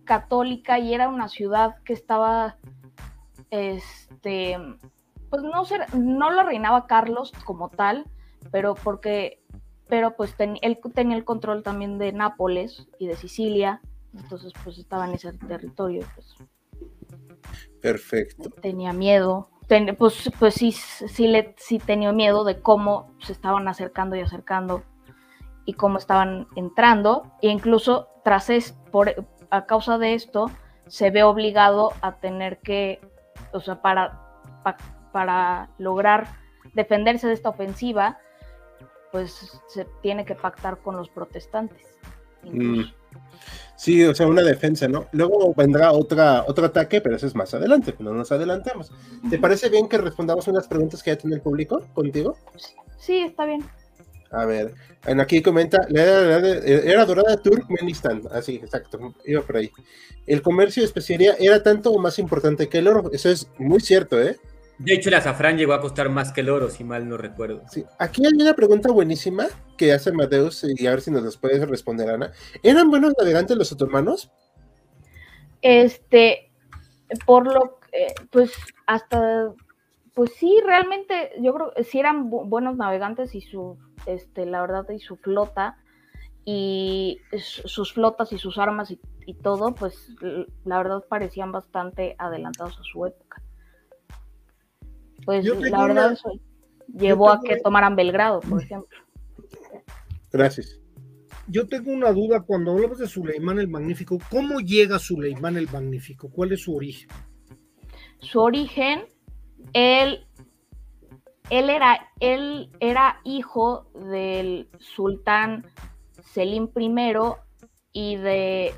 [0.04, 2.56] católica y era una ciudad que estaba,
[3.50, 4.56] este,
[5.28, 8.06] pues no, no lo reinaba Carlos como tal,
[8.50, 9.42] pero porque,
[9.88, 13.82] pero pues él tenía el control también de Nápoles y de Sicilia,
[14.14, 16.34] entonces pues estaba en ese territorio, pues.
[17.80, 18.50] Perfecto.
[18.60, 19.50] Tenía miedo,
[19.98, 24.82] pues, pues sí, sí, le, sí tenía miedo de cómo se estaban acercando y acercando
[25.66, 30.50] y cómo estaban entrando, e incluso tras es, por, a causa de esto,
[30.86, 33.00] se ve obligado a tener que,
[33.52, 34.42] o sea, para,
[35.12, 36.26] para lograr
[36.72, 38.18] defenderse de esta ofensiva,
[39.12, 41.98] pues se tiene que pactar con los protestantes.
[42.44, 42.84] Mm.
[43.78, 45.06] Sí, o sea, una defensa, ¿no?
[45.12, 48.90] Luego vendrá otra, otro ataque, pero eso es más adelante, no nos adelantamos.
[49.30, 52.36] ¿Te parece bien que respondamos unas preguntas que ya tiene el público contigo?
[52.98, 53.64] Sí, está bien.
[54.32, 54.74] A ver,
[55.20, 59.70] aquí comenta, la era, dorada de Turkmenistán, así, exacto, iba por ahí.
[60.26, 63.78] El comercio de especiería era tanto o más importante que el oro, eso es muy
[63.78, 64.40] cierto, ¿eh?
[64.78, 67.62] De hecho, el azafrán llegó a costar más que el oro, si mal no recuerdo.
[67.68, 71.36] Sí, aquí hay una pregunta buenísima que hace Mateus y a ver si nos las
[71.36, 72.32] puedes responder, Ana.
[72.62, 74.30] ¿Eran buenos navegantes los otomanos?
[75.62, 76.52] Este,
[77.26, 78.52] por lo que, pues
[78.86, 79.52] hasta,
[80.14, 84.88] pues sí, realmente yo creo que sí eran buenos navegantes y su este, la verdad,
[84.90, 85.76] y su flota,
[86.44, 90.16] y sus flotas y sus armas y, todo, pues
[90.64, 93.27] la verdad parecían bastante adelantados a su época.
[95.28, 96.30] Pues la verdad eso
[96.86, 98.96] llevó a que tomaran Belgrado, por ejemplo.
[100.32, 100.80] Gracias.
[101.48, 104.18] Yo tengo una duda cuando hablamos de Suleimán el Magnífico.
[104.30, 106.30] ¿Cómo llega Suleimán el Magnífico?
[106.30, 107.10] ¿Cuál es su origen?
[108.20, 109.04] Su origen,
[109.74, 110.26] él
[111.50, 115.66] él era, él era hijo del sultán
[116.24, 117.12] Selim I
[117.92, 118.72] y de,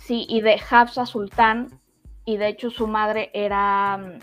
[0.00, 1.78] sí, y de Hafsa Sultán,
[2.24, 4.18] y de hecho su madre era,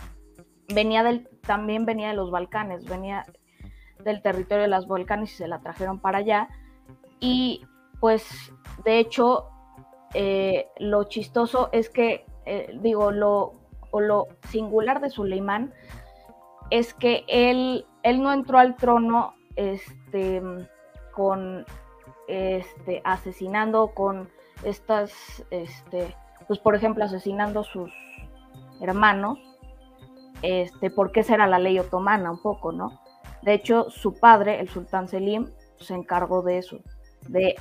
[0.74, 3.26] venía del, también venía de los Balcanes, venía
[4.04, 6.50] del territorio de los Balcanes y se la trajeron para allá.
[7.20, 7.66] Y
[8.00, 8.52] pues,
[8.84, 9.50] de hecho,
[10.14, 13.54] eh, lo chistoso es que, eh, digo, lo,
[13.92, 15.74] o lo singular de Suleimán
[16.70, 20.42] es que él, él no entró al trono este,
[21.14, 21.66] con
[22.28, 24.30] este, asesinando con
[24.64, 25.12] estas,
[25.52, 26.16] este,
[26.48, 27.92] pues por ejemplo, asesinando a sus
[28.80, 29.38] hermanos,
[30.42, 33.02] este, porque esa era la ley otomana un poco, ¿no?
[33.42, 36.80] De hecho, su padre, el sultán Selim, se encargó de eso,
[37.28, 37.56] de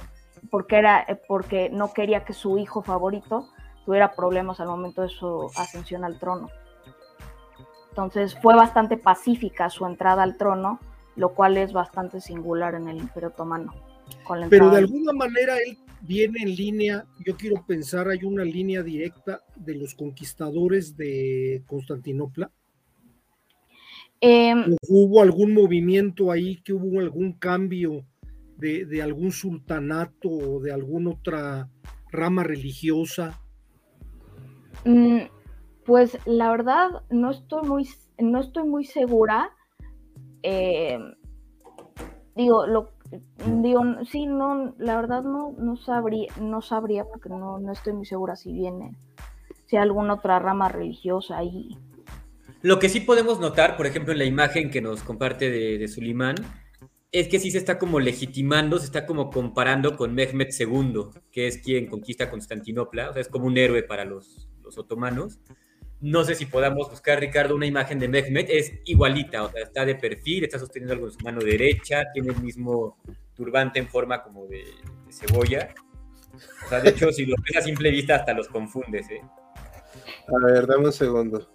[0.50, 3.48] porque era porque no quería que su hijo favorito
[3.84, 6.48] tuviera problemas al momento de su ascensión al trono.
[7.90, 10.78] Entonces fue bastante pacífica su entrada al trono,
[11.16, 13.74] lo cual es bastante singular en el Imperio Otomano.
[14.48, 19.42] Pero de alguna manera él viene en línea, yo quiero pensar, hay una línea directa
[19.56, 22.50] de los conquistadores de Constantinopla.
[24.20, 28.04] Em, ¿Hubo algún movimiento ahí, que hubo algún cambio
[28.58, 31.70] de, algún sultanato o de alguna otra
[32.10, 33.40] rama religiosa?
[34.84, 35.20] Mm,
[35.86, 39.50] pues la verdad no estoy muy, no estoy muy segura.
[40.42, 40.98] Eh,
[42.36, 42.90] digo, lo,
[43.62, 48.04] digo, sí, no, la verdad no, no sabría, no sabría porque no, no estoy muy
[48.04, 48.94] segura si viene,
[49.66, 51.78] si hay alguna otra rama religiosa ahí.
[52.62, 55.88] Lo que sí podemos notar, por ejemplo, en la imagen que nos comparte de, de
[55.88, 56.36] Sulimán,
[57.12, 61.48] es que sí se está como legitimando, se está como comparando con Mehmed II, que
[61.48, 65.40] es quien conquista Constantinopla, o sea, es como un héroe para los, otomanos.
[66.00, 68.48] No sé si podamos buscar, Ricardo, una imagen de Mehmet.
[68.48, 72.32] Es igualita, o sea, está de perfil, está sosteniendo algo en su mano derecha, tiene
[72.32, 72.96] el mismo
[73.34, 74.62] turbante en forma como de,
[75.10, 75.74] cebolla.
[76.64, 79.20] O sea, de hecho, si lo ves a simple vista, hasta los confundes, ¿eh?
[80.28, 81.52] A ver, dame un segundo.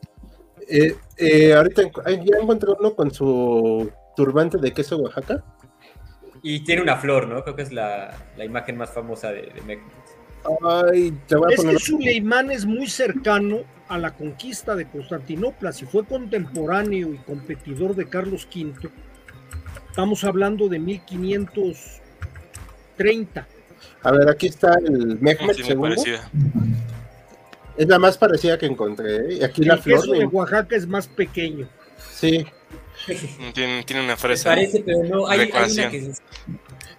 [0.67, 5.43] Eh, eh, ahorita ya encontré uno con su turbante de queso Oaxaca.
[6.41, 7.43] Y tiene una flor, ¿no?
[7.43, 9.93] Creo que es la, imagen más famosa de, de Mehmet.
[10.63, 15.73] Ay, te voy a es que Suleimán es muy cercano a la conquista de Constantinopla.
[15.73, 18.89] Si fue contemporáneo y competidor de Carlos V,
[19.89, 23.47] estamos hablando de 1530.
[24.03, 25.75] A ver, aquí está el Mehmet II.
[27.77, 29.15] Es la más parecida que encontré.
[29.17, 29.33] ¿eh?
[29.39, 29.99] Y aquí la El flor.
[30.01, 31.67] queso de me- Oaxaca es más pequeño.
[32.11, 32.45] Sí.
[33.53, 34.49] Tiene, tiene una Me fresa.
[34.51, 35.27] parece, pero no.
[35.27, 36.21] Hay, hay una que es-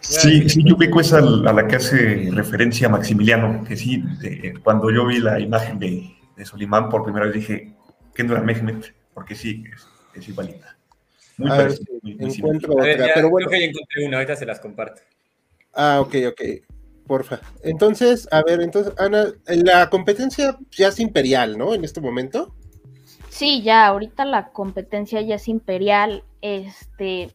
[0.01, 4.91] Sí, sí, yo ubico esa a la que hace referencia Maximiliano, que sí, de- cuando
[4.91, 7.73] yo vi la imagen de, de Solimán por primera vez dije,
[8.15, 8.95] ¿qué no era Mehmet?
[9.15, 10.77] Porque sí, es, es igualita.
[11.39, 13.07] Muy A parecida, si muy- encuentro A ver, otra.
[13.09, 13.49] ya, Pero bueno.
[13.49, 15.01] creo que ya encontré una, ahorita se las comparto.
[15.75, 16.41] Ah, ok, ok.
[17.07, 17.41] Porfa.
[17.63, 21.75] Entonces, a ver, entonces, Ana, la competencia ya es imperial, ¿no?
[21.75, 22.55] En este momento.
[23.29, 26.25] Sí, ya ahorita la competencia ya es imperial.
[26.41, 27.33] Este,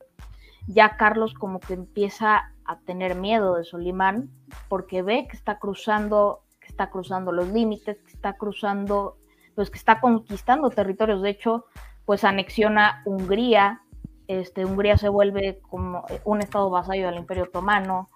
[0.67, 4.29] ya Carlos como que empieza a tener miedo de Solimán
[4.67, 9.17] porque ve que está cruzando, que está cruzando los límites, que está cruzando,
[9.55, 11.21] pues que está conquistando territorios.
[11.21, 11.65] De hecho,
[12.05, 13.81] pues anexiona Hungría.
[14.27, 18.09] Este, Hungría se vuelve como un estado vasallo del Imperio Otomano.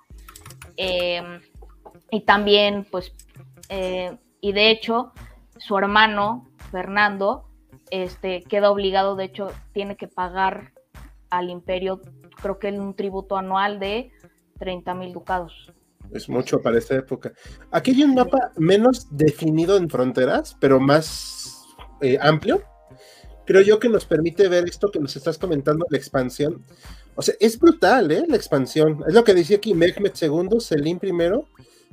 [0.77, 1.21] Eh,
[2.11, 3.13] y también, pues,
[3.69, 5.11] eh, y de hecho,
[5.57, 7.49] su hermano, Fernando,
[7.91, 10.73] este, queda obligado, de hecho, tiene que pagar
[11.29, 12.01] al imperio,
[12.41, 14.11] creo que un tributo anual de
[14.59, 15.73] 30 mil ducados.
[16.11, 17.33] Es mucho para esta época.
[17.71, 21.65] Aquí hay un mapa menos definido en fronteras, pero más
[22.01, 22.61] eh, amplio.
[23.45, 26.63] Creo yo que nos permite ver esto que nos estás comentando, la expansión.
[27.15, 28.25] O sea, es brutal, ¿eh?
[28.27, 29.03] La expansión.
[29.07, 31.11] Es lo que decía aquí Mehmet II, Selim I,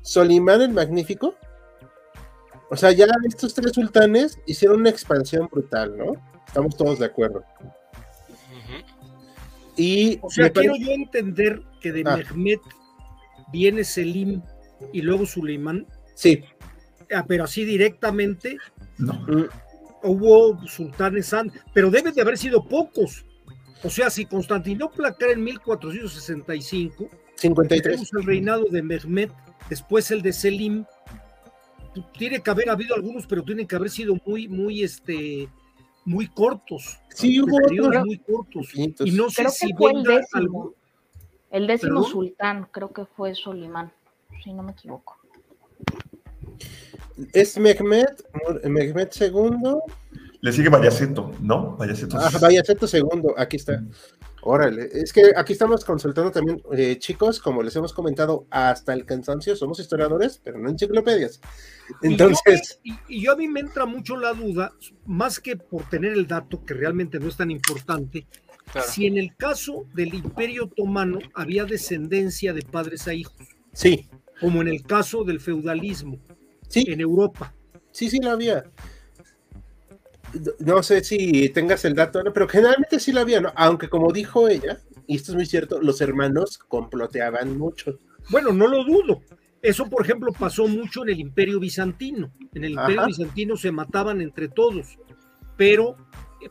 [0.02, 1.34] Solimán el Magnífico.
[2.70, 6.14] O sea, ya estos tres sultanes hicieron una expansión brutal, ¿no?
[6.46, 7.44] Estamos todos de acuerdo.
[9.76, 12.16] Y O sea, quiero yo entender que de Ah.
[12.16, 12.60] Mehmet
[13.52, 14.42] viene Selim
[14.92, 16.44] y luego Suleimán, Sí,
[17.14, 18.56] ah, pero así directamente
[18.98, 19.44] No, mm,
[20.04, 23.24] hubo sultanes antes, pero deben de haber sido pocos.
[23.84, 27.82] O sea, si Constantinopla cae en 1465, 53.
[27.82, 29.32] tenemos el reinado de Mehmet,
[29.68, 30.84] después el de Selim,
[32.16, 35.48] tiene que haber habido algunos, pero tienen que haber sido muy, muy, este,
[36.04, 37.00] muy cortos.
[37.10, 38.04] Sí, hubo otros.
[38.04, 38.68] muy cortos.
[38.74, 40.74] Y no sé Creo si fue el venga décimo.
[41.50, 42.10] El décimo ¿Perdón?
[42.10, 43.92] sultán, creo que fue Solimán,
[44.42, 45.18] si no me equivoco.
[47.32, 48.24] Es Mehmet,
[48.64, 49.76] Mehmet II.
[50.42, 51.76] Le sigue Vallaceto, ¿no?
[51.76, 52.18] Vallaceto.
[52.18, 53.82] Ah, Vallaceto segundo, aquí está.
[54.42, 59.06] Órale, es que aquí estamos consultando también, eh, chicos, como les hemos comentado hasta el
[59.06, 61.40] cansancio, somos historiadores, pero no enciclopedias.
[62.02, 64.72] Entonces, Y yo, y- y yo a mí me entra mucho la duda,
[65.06, 68.26] más que por tener el dato, que realmente no es tan importante,
[68.72, 68.88] Claro.
[68.90, 74.08] si en el caso del Imperio Otomano había descendencia de padres a hijos, sí,
[74.40, 76.18] como en el caso del feudalismo
[76.66, 77.54] sí, en Europa.
[77.92, 78.64] sí, sí la había.
[80.60, 82.32] No sé si tengas el dato, ¿no?
[82.32, 83.52] pero generalmente sí la había, ¿no?
[83.56, 87.98] Aunque como dijo ella, y esto es muy cierto, los hermanos comploteaban mucho.
[88.30, 89.22] Bueno, no lo dudo.
[89.60, 92.32] Eso, por ejemplo, pasó mucho en el Imperio Bizantino.
[92.54, 93.06] En el Imperio Ajá.
[93.08, 94.98] Bizantino se mataban entre todos,
[95.56, 95.96] pero,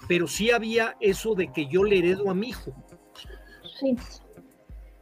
[0.07, 2.73] pero sí había eso de que yo le heredo a mi hijo.
[3.79, 3.95] Sí,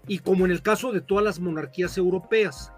[0.07, 2.71] y como en el caso de todas las monarquías europeas.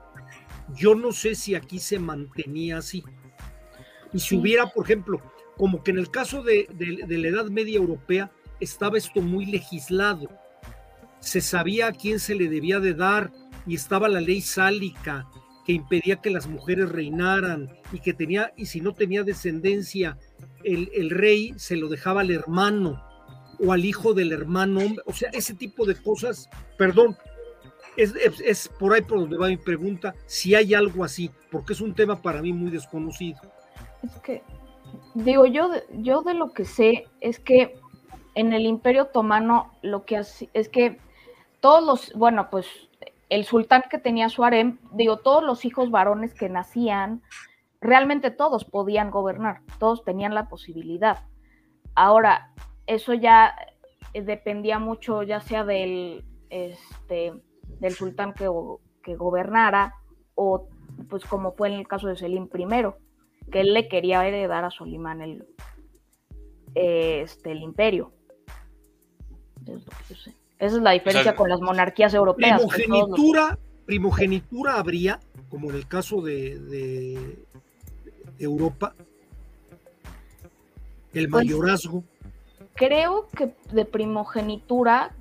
[0.75, 3.03] Yo no sé si aquí se mantenía así.
[4.13, 4.37] Y si Sí.
[4.37, 5.21] hubiera, por ejemplo,
[5.61, 10.27] como que en el caso de, de- la Edad Media Europea estaba esto muy legislado.
[11.19, 13.31] Se sabía a quién se le debía de dar
[13.67, 15.27] y estaba la ley sálica
[15.67, 20.17] que impedía que las mujeres reinaran y que tenía, y si no tenía descendencia,
[20.63, 22.99] el, el rey se lo dejaba al hermano
[23.63, 27.15] o al hijo del hermano, o sea, ese tipo de cosas, perdón,
[27.97, 31.73] es, es- es por ahí por donde va mi pregunta, si hay algo así, porque
[31.73, 33.39] es un tema para mí muy desconocido.
[34.01, 34.41] es que,
[35.13, 37.79] digo, yo yo de lo que sé es que
[38.35, 40.99] en el Imperio Otomano lo que es que
[41.59, 42.67] todos los, bueno, pues
[43.29, 47.21] el sultán que tenía su harem, digo, todos los hijos varones que nacían,
[47.79, 51.19] realmente todos podían gobernar, todos tenían la posibilidad.
[51.95, 52.51] Ahora,
[52.87, 53.55] eso ya
[54.13, 57.33] eh, dependía mucho, ya sea del, este,
[57.79, 58.49] del sultán que,
[59.03, 59.95] que gobernara,
[60.35, 60.67] o
[61.09, 62.65] pues como fue en el caso de Selim I,
[63.51, 65.45] que él le quería heredar a Solimán el,
[66.75, 68.11] este, el imperio.
[69.65, 70.35] Es lo que yo sé.
[70.59, 72.61] Esa es la diferencia sea, con las monarquías europeas.
[72.61, 77.39] los- Primogenitura, primogenitura habría, como en el caso de, de
[78.39, 78.93] Europa,
[81.13, 82.03] el Pues- mayorazgo.
[82.75, 85.13] Creo que de primogenitura,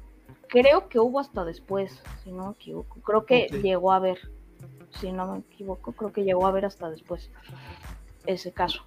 [0.49, 3.01] creo que hubo hasta después, si no me equivoco.
[3.01, 4.19] Creo que llegó a haber,
[5.01, 7.31] si no me equivoco, creo que llegó a haber hasta después
[8.27, 8.85] ese caso.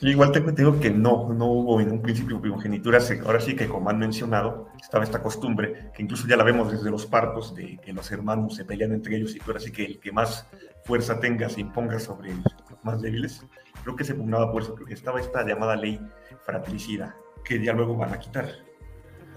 [0.00, 3.00] Sí, igual tengo entendido que no, no hubo en un principio primogenitura.
[3.26, 6.90] Ahora sí que, como han mencionado, estaba esta costumbre, que incluso ya la vemos desde
[6.90, 10.00] los partos, de que los hermanos se pelean entre ellos y ahora sí que el
[10.00, 10.46] que más
[10.84, 12.42] fuerza tenga se imponga sobre el,
[12.82, 13.44] más débiles.
[13.82, 16.00] Creo que se pugnaba por eso, porque estaba esta llamada ley
[16.44, 17.14] fratricida,
[17.44, 18.48] que ya luego van a quitar.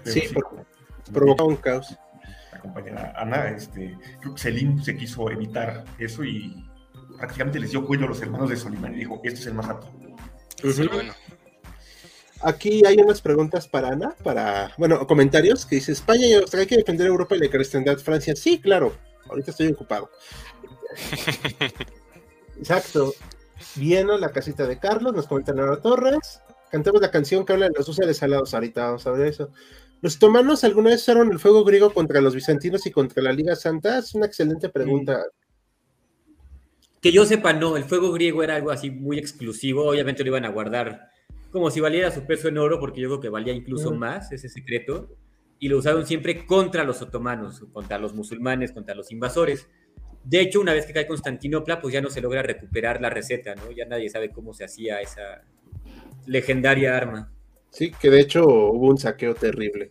[0.04, 0.22] sí,
[1.12, 1.94] provocaba un caos.
[2.52, 6.63] La compañera Ana, este, creo que Selim se quiso evitar eso y
[7.16, 9.68] prácticamente les dio cuello a los hermanos de Solimán y dijo, este es el más
[9.68, 9.90] apto.
[10.92, 11.14] bueno.
[12.42, 16.68] Aquí hay unas preguntas para Ana, para, bueno, comentarios que dice, España y Australia hay
[16.68, 17.96] que defender Europa y la cristiandad.
[17.96, 18.94] Francia, sí, claro,
[19.30, 20.10] ahorita estoy ocupado.
[22.58, 23.14] Exacto.
[23.76, 26.40] Viena, la casita de Carlos, nos comenta Laura Torres.
[26.70, 28.52] Cantemos la canción que habla de los útiles salados.
[28.52, 29.50] Ahorita vamos a ver eso.
[30.02, 33.56] ¿Los otomanos alguna vez usaron el fuego griego contra los bizantinos y contra la Liga
[33.56, 33.98] Santa?
[33.98, 35.24] Es una excelente pregunta.
[37.04, 37.76] Que yo sepa, no.
[37.76, 39.84] El fuego griego era algo así muy exclusivo.
[39.84, 41.10] Obviamente lo iban a guardar
[41.50, 44.48] como si valiera su peso en oro, porque yo creo que valía incluso más ese
[44.48, 45.14] secreto,
[45.58, 49.68] y lo usaron siempre contra los otomanos, contra los musulmanes, contra los invasores.
[50.24, 53.54] De hecho, una vez que cae Constantinopla, pues ya no se logra recuperar la receta,
[53.54, 53.70] ¿no?
[53.70, 55.44] Ya nadie sabe cómo se hacía esa
[56.26, 57.30] legendaria arma.
[57.68, 59.90] Sí, que de hecho hubo un saqueo terrible.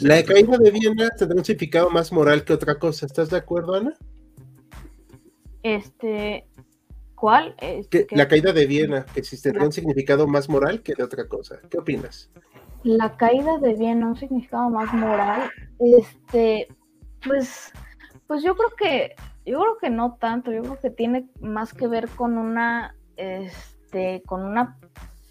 [0.00, 3.04] La caída de Viena tendrá un significado más moral que otra cosa.
[3.04, 3.96] ¿Estás de acuerdo, Ana?
[5.62, 6.46] Este,
[7.22, 7.54] ¿Cuál?
[7.88, 11.60] que, la caída de Viena, que tendría un significado más moral que de otra cosa.
[11.70, 12.28] ¿Qué opinas?
[12.82, 15.48] La caída de Viena, un significado más moral,
[15.78, 16.66] este,
[17.24, 17.72] pues,
[18.26, 19.14] pues yo creo que,
[19.46, 24.24] yo creo que no tanto, yo creo que tiene más que ver con una, este,
[24.26, 24.80] con una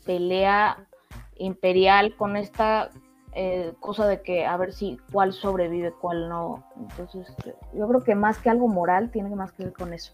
[0.05, 0.87] pelea
[1.35, 2.89] imperial, con esta
[3.33, 6.63] eh, cosa de que a ver si cuál sobrevive, cuál no.
[6.77, 7.27] Entonces,
[7.73, 10.13] yo creo que más que algo moral, tiene más que ver con eso.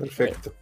[0.00, 0.54] Perfecto.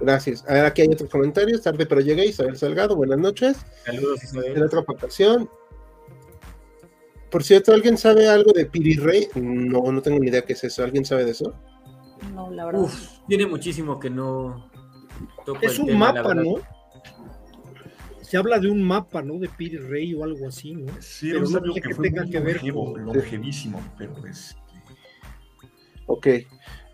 [0.00, 0.44] Gracias.
[0.48, 1.62] A ver, aquí hay otros comentarios.
[1.62, 2.26] Tarde pero llegué.
[2.26, 3.64] Isabel Salgado, buenas noches.
[3.84, 4.56] Saludos, Isabel.
[4.56, 5.48] En otra ocasión.
[7.30, 9.28] Por cierto, ¿alguien sabe algo de Piri Rey?
[9.34, 10.84] No, no tengo ni idea qué es eso.
[10.84, 11.54] ¿Alguien sabe de eso?
[12.32, 12.82] No, la verdad.
[12.82, 14.70] Uf, tiene muchísimo que no.
[15.60, 16.56] Es un mapa, ¿no?
[18.22, 19.38] Se habla de un mapa, ¿no?
[19.38, 20.92] De Piri Rey o algo así, ¿no?
[21.00, 23.04] Sí, pero no que, que tenga que ver con...
[23.04, 24.56] longevísimo, pero es.
[26.06, 26.28] Ok.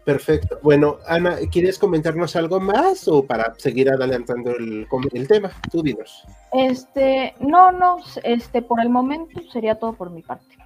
[0.04, 0.58] Perfecto.
[0.62, 5.52] Bueno, Ana, ¿quieres comentarnos algo más o para seguir adelantando el, el, tema?
[5.70, 6.24] Tú dinos.
[6.52, 10.56] Este, no, no, este, por el momento sería todo por mi parte.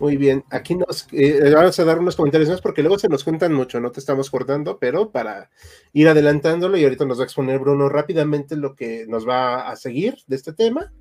[0.00, 3.22] Muy bien, aquí nos eh, vamos a dar unos comentarios más porque luego se nos
[3.22, 5.50] cuentan mucho, no te estamos cortando, pero para
[5.92, 9.76] ir adelantándolo y ahorita nos va a exponer Bruno rápidamente lo que nos va a
[9.76, 10.92] seguir de este tema.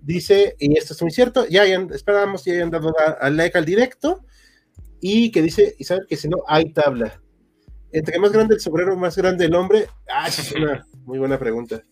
[0.00, 3.64] Dice, y esto es muy cierto, ya hayan, esperamos ya hayan dado al like al
[3.64, 4.24] directo
[5.06, 7.20] y que dice, y saben que si no, hay tabla.
[7.92, 9.86] Entre más grande el sombrero, más grande el hombre.
[10.08, 11.84] Ah, esa es una muy buena pregunta.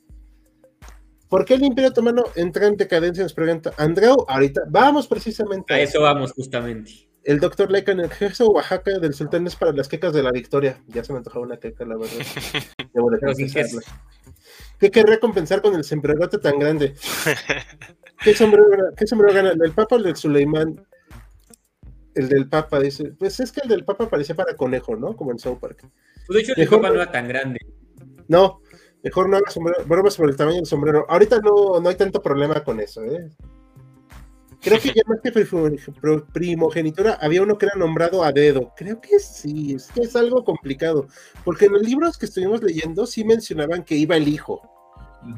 [1.28, 3.22] ¿Por qué el Imperio Otomano entra en decadencia?
[3.22, 4.24] Nos pregunta Andreu.
[4.26, 5.74] Ahorita vamos precisamente.
[5.74, 7.10] A eso vamos, justamente.
[7.22, 10.32] El doctor Leica en el ejército Oaxaca del Sultán es para las quecas de la
[10.32, 10.82] victoria.
[10.86, 12.16] Ya se me antojaba una queca, la verdad.
[14.80, 16.94] ¿Qué querría compensar con el sombrerote tan grande?
[18.24, 19.50] ¿Qué sombrero, ¿Qué sombrero gana?
[19.50, 20.82] ¿El Papa o el del Suleimán?
[22.14, 25.16] El del Papa dice, pues es que el del Papa parecía para conejo, ¿no?
[25.16, 25.88] Como en South Park.
[26.26, 27.60] Pues de hecho, el Papa no era tan grande.
[28.28, 28.60] No,
[29.02, 31.06] mejor no haga sombrero, bromas sobre el tamaño del sombrero.
[31.08, 33.30] Ahorita no, no hay tanto problema con eso, ¿eh?
[34.62, 35.32] Creo que ya más que
[36.32, 38.72] primogenitura, había uno que era nombrado a dedo.
[38.76, 41.08] Creo que sí, es que es algo complicado.
[41.44, 44.62] Porque en los libros que estuvimos leyendo sí mencionaban que iba el hijo.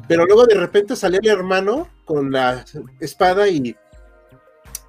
[0.07, 2.65] Pero luego de repente salía el hermano con la
[2.99, 3.75] espada y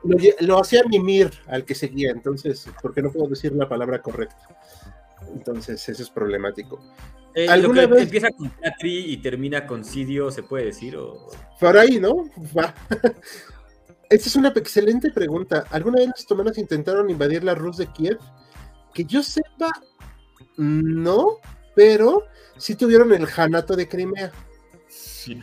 [0.03, 4.59] lo, hacía mimir al que seguía, entonces, porque no puedo decir la palabra correcta.
[5.33, 6.81] Entonces, eso es problemático.
[7.35, 8.05] Eh, ¿Alguna vez...
[8.05, 10.97] empieza con Catri y termina con Sidio, se puede decir?
[10.97, 11.29] O...
[11.61, 12.31] Por ahí, ¿no?
[12.57, 12.75] Va.
[14.09, 15.65] Esta es una excelente pregunta.
[15.71, 18.19] ¿Alguna vez los otomanos intentaron invadir la Rus de Kiev?
[18.95, 19.71] Que yo sepa,
[20.57, 21.39] no,
[21.75, 22.23] pero
[22.57, 24.33] sí tuvieron el Janato de Crimea.
[24.89, 25.41] Sí,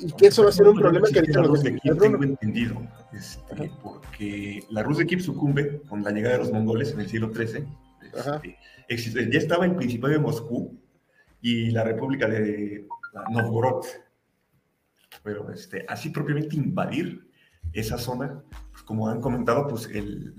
[0.00, 2.80] y que eso va a ser un problema que ahorita los de Kiev tengo entendido,
[3.12, 7.08] este, porque la Rus de Kiev sucumbe con la llegada de los mongoles en el
[7.08, 7.64] siglo XIII.
[8.88, 10.78] Este, ya estaba el Principado de Moscú
[11.40, 12.86] y la República de
[13.30, 13.84] Novgorod.
[15.22, 17.28] Pero este, así propiamente invadir
[17.72, 20.34] esa zona, pues como han comentado, pues el,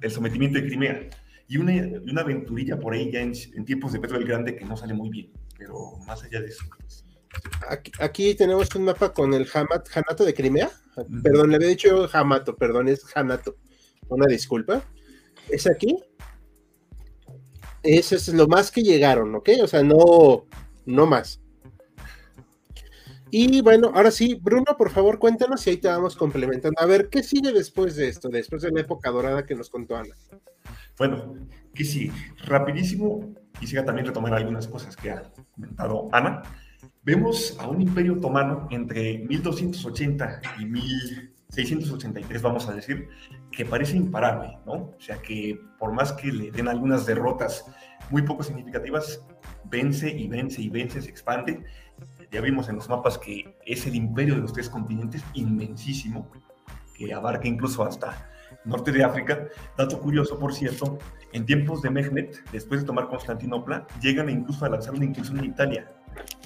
[0.00, 1.08] el sometimiento de Crimea.
[1.48, 1.72] Y una,
[2.10, 3.32] una aventurilla por ahí ya en,
[3.64, 5.32] tiempos de Pedro el Grande que no sale muy bien.
[5.56, 7.05] Pero más allá de eso, pues,
[8.00, 10.70] Aquí, tenemos un mapa con el Hamat, Hanato de Crimea.
[11.22, 13.56] Perdón, le había dicho Hamato, perdón, es Hanato.
[14.08, 14.82] Una disculpa.
[15.48, 15.96] Es aquí.
[17.82, 19.50] Ese es lo más que llegaron, ¿ok?
[19.62, 20.46] O sea, no,
[20.86, 21.40] no más.
[23.30, 26.80] Y bueno, ahora sí, Bruno, por favor, cuéntanos y ahí te vamos complementando.
[26.80, 28.28] A ver, ¿qué sigue después de esto?
[28.28, 30.14] Después de la época dorada que nos contó Ana.
[30.96, 31.34] Bueno,
[31.74, 32.10] que sí,
[32.44, 36.42] rapidísimo, quisiera también retomar algunas cosas que ha comentado Ana.
[37.06, 43.08] Vemos a un imperio otomano entre 1280 y 1683, vamos a decir,
[43.52, 44.72] que parece imparable, ¿no?
[44.72, 47.64] O sea que por más que le den algunas derrotas
[48.10, 49.24] muy poco significativas,
[49.64, 51.64] vence y vence y vence, se expande.
[52.32, 56.28] Ya vimos en los mapas que es el imperio de los tres continentes inmensísimo,
[56.92, 58.28] que abarca incluso hasta
[58.64, 59.46] norte de África.
[59.78, 60.98] Dato curioso, por cierto,
[61.32, 65.44] en tiempos de Mehmet, después de tomar Constantinopla, llegan incluso a lanzar una incursión en
[65.44, 65.95] Italia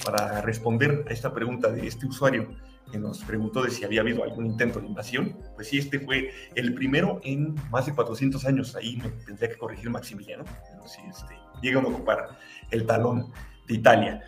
[0.05, 2.49] para responder a esta pregunta de este usuario
[2.91, 5.37] que nos preguntó de si había habido algún intento de invasión.
[5.55, 8.75] Pues sí, este fue el primero en más de 400 años.
[8.75, 12.39] Ahí me tendría que corregir Maximiliano, pero sí, este, llegan a ocupar
[12.71, 13.33] el talón
[13.67, 14.23] de Italia.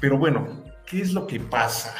[0.00, 1.94] Pero bueno, ¿qué es lo que pasa?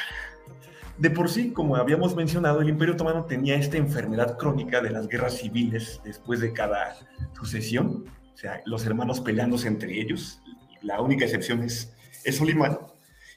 [0.99, 5.09] De por sí, como habíamos mencionado, el Imperio Otomano tenía esta enfermedad crónica de las
[5.09, 6.97] guerras civiles después de cada
[7.33, 10.41] sucesión, o sea, los hermanos peleándose entre ellos.
[10.83, 11.93] La única excepción es,
[12.25, 12.79] es Solimán.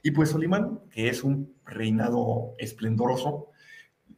[0.04, 3.52] Y pues Solimán, que es un reinado esplendoroso,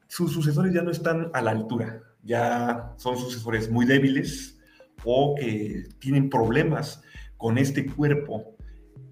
[0.08, 4.60] sus sucesores ya no están a la altura, ya son sucesores muy débiles
[5.04, 7.02] o que tienen problemas
[7.38, 8.56] con este cuerpo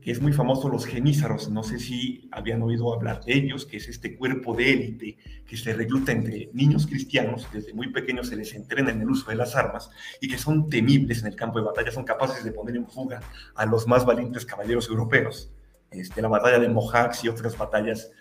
[0.08, 1.50] que es muy famoso, los genízaros.
[1.50, 5.58] No sé si habían oído hablar de ellos, que es este cuerpo de élite que
[5.58, 9.36] se recluta entre niños cristianos, desde muy pequeños se les entrena en el uso de
[9.36, 9.90] las armas
[10.22, 13.20] y que son temibles en el campo de batalla, son capaces de poner en fuga
[13.54, 15.52] a los más valientes caballeros europeos.
[15.92, 18.12] Este, la batalla de Mojax y otras batallas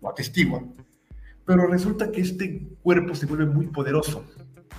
[0.00, 0.74] lo atestiguan.
[1.44, 4.24] Pero resulta que este cuerpo se vuelve muy poderoso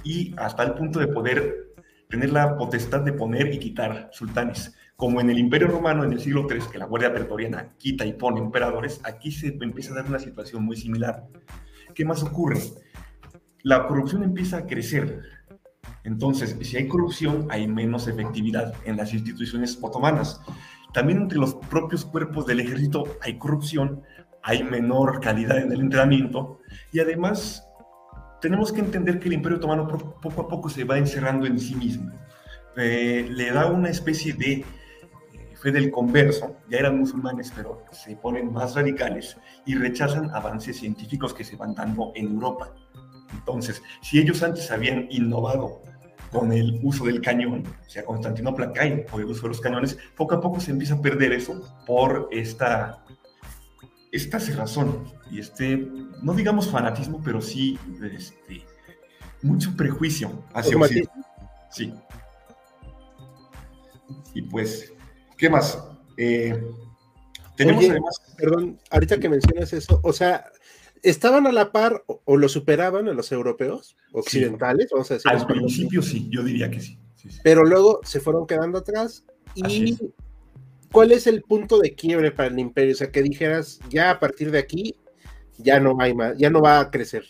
[0.04, 1.74] y hasta el punto de poder
[2.10, 6.20] tener la potestad de poner y quitar sultanes como en el Imperio Romano en el
[6.20, 10.08] siglo III, que la Guardia Pretoriana quita y pone emperadores, aquí se empieza a dar
[10.08, 11.28] una situación muy similar.
[11.94, 12.60] ¿Qué más ocurre?
[13.62, 15.22] La corrupción empieza a crecer.
[16.04, 20.42] Entonces, si hay corrupción, hay menos efectividad en las instituciones otomanas.
[20.94, 24.04] También entre los propios cuerpos del ejército hay corrupción,
[24.44, 26.60] hay menor calidad en el entrenamiento
[26.92, 27.68] y además
[28.42, 31.76] tenemos que entender que el Imperio Otomano poco a poco se va encerrando en sí
[31.76, 32.12] mismo.
[32.78, 34.64] Eh, le da una especie de
[35.62, 41.34] fe del converso, ya eran musulmanes, pero se ponen más radicales y rechazan avances científicos
[41.34, 42.74] que se van dando en Europa.
[43.34, 45.82] Entonces, si ellos antes habían innovado
[46.32, 49.98] con el uso del cañón, o sea, Constantinopla cae por el uso de los cañones,
[50.16, 53.04] poco a poco se empieza a perder eso por esta,
[54.12, 55.88] esta cerrazón y este,
[56.22, 57.80] no digamos fanatismo, pero sí
[58.14, 58.66] este,
[59.42, 61.12] mucho prejuicio hacia Occidente.
[61.72, 61.94] Sí.
[64.34, 64.94] Y pues
[65.38, 65.82] ¿Qué más?
[66.18, 66.60] Eh,
[67.56, 68.22] tenemos además.
[68.38, 70.46] Perdón, ahorita que mencionas eso, o sea,
[71.04, 74.90] ¿estaban a la par o, lo superaban a los europeos occidentales?
[74.92, 75.32] Vamos a decir.
[75.32, 76.98] Al principio sí, yo diría que sí,
[77.44, 79.26] Pero luego se fueron quedando atrás.
[79.56, 79.98] ¿Y
[80.92, 82.94] cuál es el punto de quiebre para el imperio?
[82.94, 84.96] O sea, que dijeras, ya a partir de aquí,
[85.58, 87.24] ya no hay más, ya no va a crecer.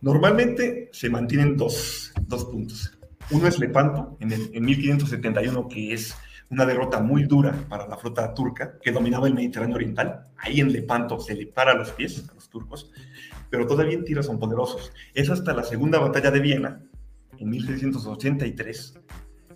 [0.00, 2.96] Normalmente se mantienen dos, dos puntos.
[3.30, 6.14] Uno es Lepanto, en, el, en 1571, que es
[6.54, 10.28] una derrota muy dura para la flota turca que dominaba el Mediterráneo Oriental.
[10.36, 12.92] Ahí en Lepanto se le para los pies a los turcos,
[13.50, 14.92] pero todavía en son poderosos.
[15.14, 16.80] Es hasta la segunda batalla de Viena,
[17.38, 19.00] en 1683,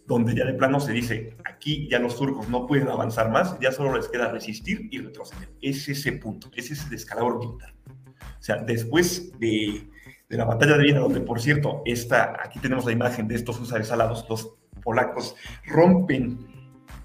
[0.06, 3.70] donde ya de plano se dice, aquí ya los turcos no pueden avanzar más, ya
[3.70, 5.50] solo les queda resistir y retroceder.
[5.62, 7.74] Es ese punto, es ese descalabro militar.
[8.20, 9.88] O sea, después de,
[10.28, 13.60] de la batalla de Viena, donde por cierto, esta, aquí tenemos la imagen de estos
[13.60, 16.57] usares alados, los polacos rompen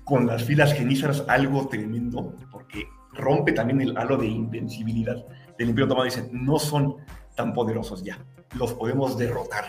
[0.04, 5.24] con las filas genízaras algo tremendo, porque rompe también el halo de invencibilidad
[5.58, 6.06] del Imperio Otomano.
[6.06, 6.98] Dicen, no son
[7.36, 8.24] tan poderosos ya,
[8.58, 9.66] los podemos derrotar.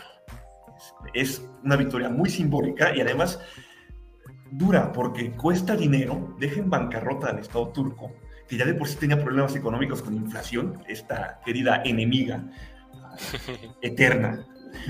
[1.13, 3.41] Es una victoria muy simbólica y además
[4.51, 8.13] dura, porque cuesta dinero, deja en bancarrota al Estado turco,
[8.49, 12.45] que ya de por sí tenía problemas económicos con inflación, esta querida enemiga
[13.83, 14.45] eterna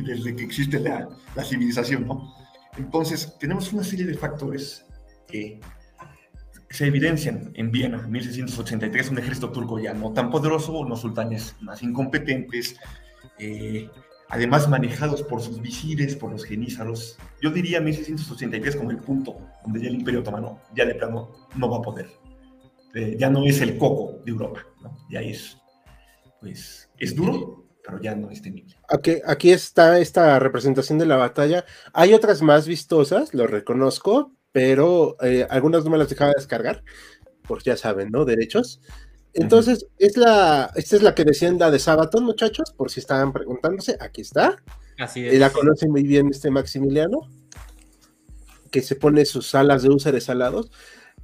[0.04, 2.34] desde que existe la, la civilización, ¿no?
[2.76, 4.84] Entonces, tenemos una serie de factores
[5.34, 5.60] que
[6.70, 11.82] se evidencian en Viena, 1683, un ejército turco ya no tan poderoso, unos sultanes más
[11.82, 12.76] incompetentes,
[13.40, 13.90] eh,
[14.28, 17.18] además manejados por sus visires, por los genízaros.
[17.42, 21.68] Yo diría 1683 como el punto donde ya el imperio otomano ya de plano no
[21.68, 22.08] va a poder.
[22.94, 24.64] Eh, ya no es el coco de Europa,
[25.10, 25.58] ya es,
[26.40, 28.76] pues, es duro, pero ya no es temible.
[28.88, 31.64] Aquí, aquí está esta representación de la batalla.
[31.92, 36.84] Hay otras más vistosas, lo reconozco, pero eh, algunas no me las dejaba descargar,
[37.42, 38.24] porque ya saben, ¿no?
[38.24, 38.80] Derechos.
[39.32, 43.32] Entonces, es la, esta es la que decían la de Sabaton, muchachos, por si estaban
[43.32, 44.62] preguntándose, aquí está.
[44.96, 45.34] Así es.
[45.34, 47.22] Y la conoce muy bien este Maximiliano,
[48.70, 50.70] que se pone sus alas de húsares alados.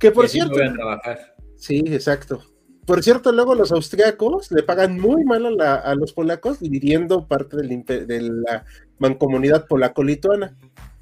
[0.01, 1.37] Que por cierto, trabajar.
[1.57, 2.43] sí, exacto.
[2.85, 7.29] Por cierto, luego los austriacos le pagan muy mal a, la- a los polacos dividiendo
[7.29, 8.65] parte del de la
[8.99, 10.57] mancomunidad polaco-lituana.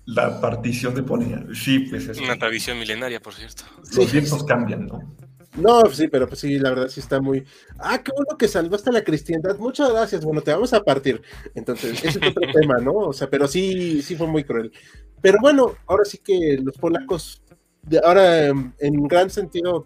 [0.08, 1.44] La partición de Polonia.
[1.52, 3.64] Sí, pues es Una tradición milenaria, por cierto.
[3.94, 5.14] los vientos cambian, ¿no?
[5.54, 7.44] No, sí, pero pues sí, la verdad sí está muy.
[7.78, 9.58] Ah, qué bueno que salvaste la cristiandad.
[9.58, 10.24] Muchas gracias.
[10.24, 11.20] Bueno, te vamos a partir.
[11.54, 12.92] Entonces, ese es otro tema, ¿no?
[12.94, 14.72] O sea, pero sí, sí fue muy cruel.
[15.20, 17.42] Pero bueno, ahora sí que los polacos,
[17.82, 19.84] de ahora en gran sentido,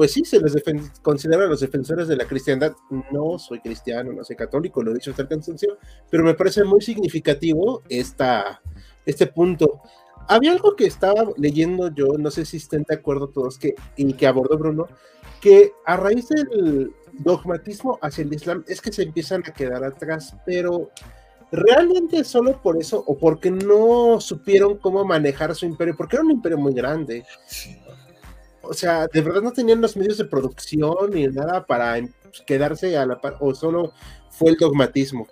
[0.00, 0.54] pues sí, se les
[1.02, 2.72] considera los defensores de la cristiandad.
[3.10, 5.76] No soy cristiano, no soy católico, lo he dicho hasta el cansancio,
[6.10, 8.62] pero me parece muy significativo esta,
[9.06, 9.80] este punto.
[10.28, 14.12] Había algo que estaba leyendo yo, no sé si estén de acuerdo todos, que, y
[14.12, 14.86] que abordó Bruno,
[15.40, 20.36] que a raíz del dogmatismo hacia el Islam es que se empiezan a quedar atrás,
[20.46, 20.90] pero
[21.52, 26.30] realmente solo por eso o porque no supieron cómo manejar su imperio, porque era un
[26.30, 27.24] imperio muy grande.
[28.62, 32.12] O sea, de verdad no tenían los medios de producción ni nada para em,
[32.46, 33.92] quedarse a la par, o solo
[34.30, 35.26] fue el dogmatismo.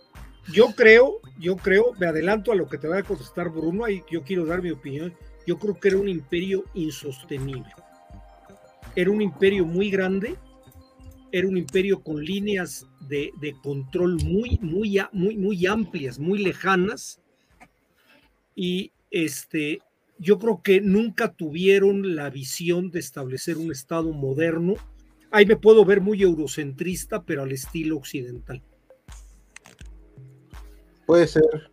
[0.52, 4.02] Yo creo, yo creo, me adelanto a lo que te va a contestar Bruno, y
[4.10, 5.14] yo quiero dar mi opinión.
[5.46, 7.70] Yo creo que era un imperio insostenible.
[8.96, 10.36] Era un imperio muy grande,
[11.32, 13.32] era un imperio con líneas de,
[13.62, 17.20] control muy, muy, muy, muy amplias, muy lejanas.
[18.54, 19.80] Y este,
[20.18, 24.74] yo creo que nunca tuvieron la visión de establecer un Estado moderno.
[25.30, 28.62] Ahí me puedo ver muy eurocentrista, pero al estilo occidental.
[31.08, 31.72] Puede ser.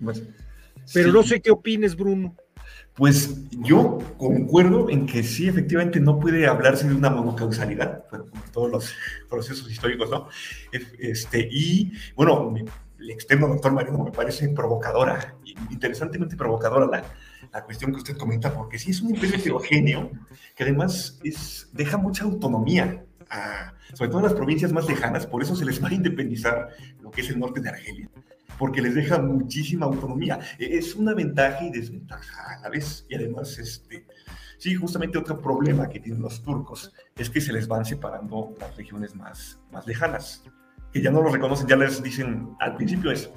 [0.00, 0.22] Pues,
[0.94, 1.12] Pero sí.
[1.12, 2.36] no sé qué opines, Bruno.
[2.94, 8.42] Pues yo concuerdo en que sí, efectivamente, no puede hablarse de una monocausalidad, bueno, como
[8.52, 8.94] todos los
[9.28, 10.28] procesos históricos, ¿no?
[11.00, 12.54] Este, y bueno,
[13.00, 15.34] el externo doctor Mariano me parece provocadora,
[15.70, 17.04] interesantemente provocadora la,
[17.52, 20.12] la cuestión que usted comenta, porque sí es un imperio heterogéneo
[20.54, 25.42] que además es, deja mucha autonomía, a, sobre todo en las provincias más lejanas, por
[25.42, 26.68] eso se les va a independizar
[27.00, 28.08] lo que es el norte de Argelia
[28.58, 30.38] porque les deja muchísima autonomía.
[30.58, 33.06] E- Es una ventaja y desventaja a la vez.
[33.08, 34.06] Y además, este,
[34.58, 38.76] sí, justamente otro problema que tienen los turcos es que se les van separando las
[38.76, 40.42] regiones más, más lejanas,
[40.92, 43.30] que ya no los reconocen, ya les dicen al principio es,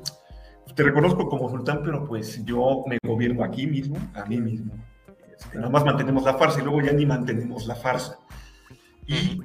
[0.75, 4.73] te reconozco como sultán, pero pues yo me gobierno aquí mismo, a mí mismo.
[5.37, 8.17] Este, nada más mantenemos la farsa y luego ya ni mantenemos la farsa.
[9.05, 9.41] Y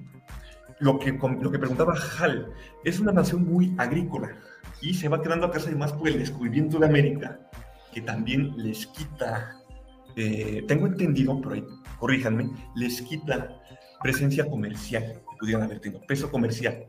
[0.78, 2.52] lo que, lo que preguntaba Hal,
[2.84, 4.30] es una nación muy agrícola
[4.80, 7.40] y se va quedando atrás además por el descubrimiento de América,
[7.92, 9.56] que también les quita,
[10.16, 11.64] eh, tengo entendido, pero ahí,
[11.98, 13.60] corríjanme, les quita
[14.02, 16.86] presencia comercial que pudieran haber tenido, peso comercial.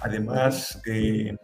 [0.00, 1.36] Además, eh,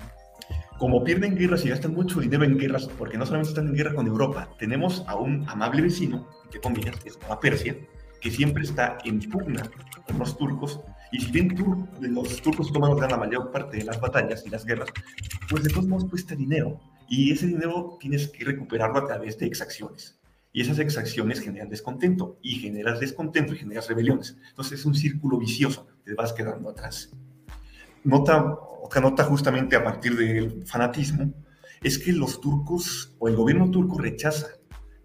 [0.79, 3.95] como pierden guerras y gastan mucho dinero en guerras, porque no solamente están en guerra
[3.95, 7.77] con Europa, tenemos a un amable vecino, entre comillas, que es a Persia,
[8.21, 9.63] que siempre está en pugna
[10.07, 10.81] con los turcos,
[11.13, 14.51] y si bien tur- los turcos otomanos ganan la mayor parte de las batallas y
[14.51, 14.89] las guerras,
[15.49, 19.47] pues de todos modos cuesta dinero, y ese dinero tienes que recuperarlo a través de
[19.47, 20.19] exacciones.
[20.53, 24.37] Y esas exacciones generan descontento, y generas descontento y generas rebeliones.
[24.49, 27.11] Entonces es un círculo vicioso, te vas quedando atrás
[28.07, 31.35] nota, otra nota justamente a partir del fanatismo,
[31.83, 34.47] es que los turcos o el gobierno turco rechaza,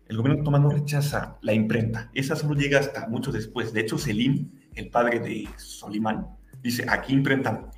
[0.08, 2.12] el gobierno otomano rechaza la imprenta.
[2.14, 3.74] Esa solo llega hasta mucho después.
[3.74, 6.28] De hecho, Selim, el padre de Solimán,
[6.62, 7.70] dice, aquí imprentan.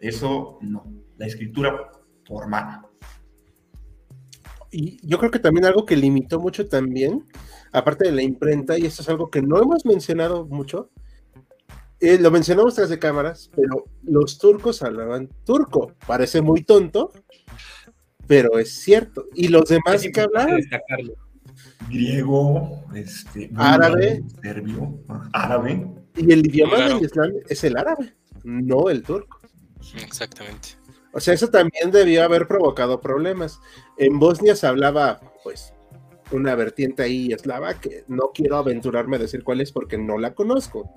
[0.00, 0.84] Eso no,
[1.18, 1.92] la escritura
[2.26, 2.88] por mano.
[4.70, 7.26] Y yo creo que también algo que limitó mucho también,
[7.72, 10.90] aparte de la imprenta, y esto es algo que no hemos mencionado mucho,
[11.98, 15.92] eh, lo mencionamos tras de cámaras, pero los turcos hablaban turco.
[16.06, 17.12] Parece muy tonto,
[18.26, 19.26] pero es cierto.
[19.34, 21.14] Y los demás que hablaban, destacarlo.
[21.90, 24.22] Griego, este, Árabe.
[24.40, 24.98] serbio,
[25.32, 25.99] árabe.
[26.16, 26.94] Y el idioma Claro.
[26.96, 29.40] del Islam es el árabe, no el turco.
[30.02, 30.70] Exactamente.
[31.12, 33.60] O sea, eso también debió haber provocado problemas.
[33.96, 35.72] En Bosnia se hablaba, pues,
[36.30, 40.34] una vertiente ahí eslava que no quiero aventurarme a decir cuál es porque no la
[40.34, 40.94] conozco.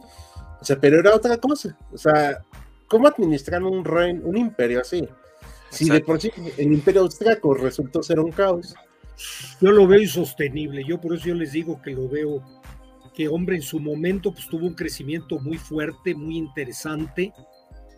[0.62, 1.78] O sea, pero era otra cosa.
[1.92, 2.44] O sea,
[2.88, 5.08] ¿cómo administrar un reino, un imperio así?
[5.72, 8.76] Si de por sí el imperio austriaco resultó ser un caos.
[9.60, 12.44] Yo lo veo insostenible, yo por eso yo les digo que lo veo,
[13.14, 17.34] que hombre en su momento pues tuvo un crecimiento muy fuerte, muy interesante,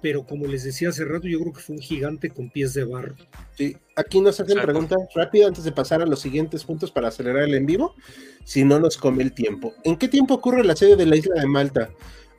[0.01, 2.83] pero como les decía hace rato, yo creo que fue un gigante con pies de
[2.83, 3.15] barro.
[3.57, 4.71] Sí, aquí nos hacen Exacto.
[4.71, 7.95] preguntas rápido antes de pasar a los siguientes puntos para acelerar el en vivo,
[8.43, 9.73] si no nos come el tiempo.
[9.83, 11.89] ¿En qué tiempo ocurre la sede de la isla de Malta?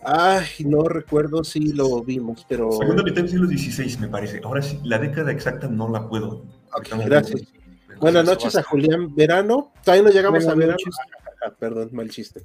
[0.05, 2.71] Ay, no recuerdo si lo vimos, pero...
[2.71, 4.41] Segunda mitad del siglo XVI, me parece.
[4.45, 6.45] Ahora sí, la década exacta no la puedo.
[6.91, 7.43] la gracias.
[7.99, 8.63] Buenas noches a.
[8.63, 9.73] Julián Verano.
[9.83, 10.73] Todavía no llegamos Buenas a verano.
[10.75, 10.95] noches.
[11.47, 12.43] Ah, perdón, mal chiste.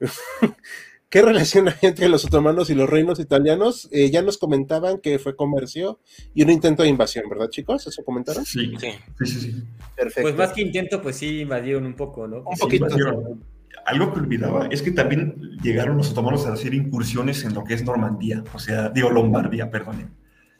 [1.10, 3.88] ¿Qué relación hay entre los otomanos y los reinos italianos?
[3.92, 6.00] Eh, ya nos comentaban que fue comercio
[6.34, 7.86] y un intento de invasión, ¿verdad, chicos?
[7.86, 8.44] ¿Eso comentaron?
[8.44, 8.90] Sí, Sí.
[9.20, 9.40] sí, sí.
[9.40, 9.62] sí.
[9.96, 10.22] Perfecto.
[10.22, 12.42] Pues más que intento, pues sí invadieron un poco, ¿no?
[12.42, 12.84] Un Sí, poquito.
[12.86, 13.42] invadieron.
[13.86, 17.72] Algo que olvidaba es que también llegaron los otomanos a hacer incursiones en lo que
[17.72, 20.10] es Normandía, o sea, digo Lombardía, perdonen.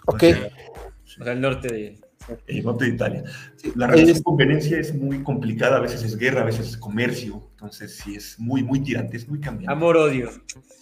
[0.06, 0.20] O Ok.
[0.20, 0.48] sea,
[1.20, 2.00] O sea, el norte de...
[2.46, 3.24] el norte de Italia.
[3.56, 6.68] Sí, La relación es- con Venecia es muy complicada, a veces es guerra, a veces
[6.68, 9.72] es comercio, entonces sí es muy, muy tirante, es muy cambiante.
[9.72, 10.30] Amor-odio.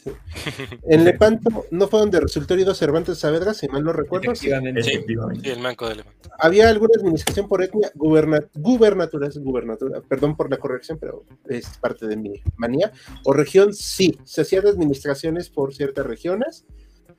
[0.88, 4.26] En Lepanto no fue donde resultó herido Cervantes Saavedra, si mal no recuerdo.
[4.36, 4.46] sí.
[4.46, 4.82] Efectivamente.
[4.84, 4.90] Sí.
[4.92, 5.42] Efectivamente.
[5.44, 6.30] Sí, el manco de Lepanto.
[6.38, 11.66] Había alguna administración por etnia, guberna- gubernatura, es gubernatura, perdón por la corrección, pero es
[11.78, 12.92] parte de mi manía.
[13.24, 16.64] O región, sí, se hacían administraciones por ciertas regiones,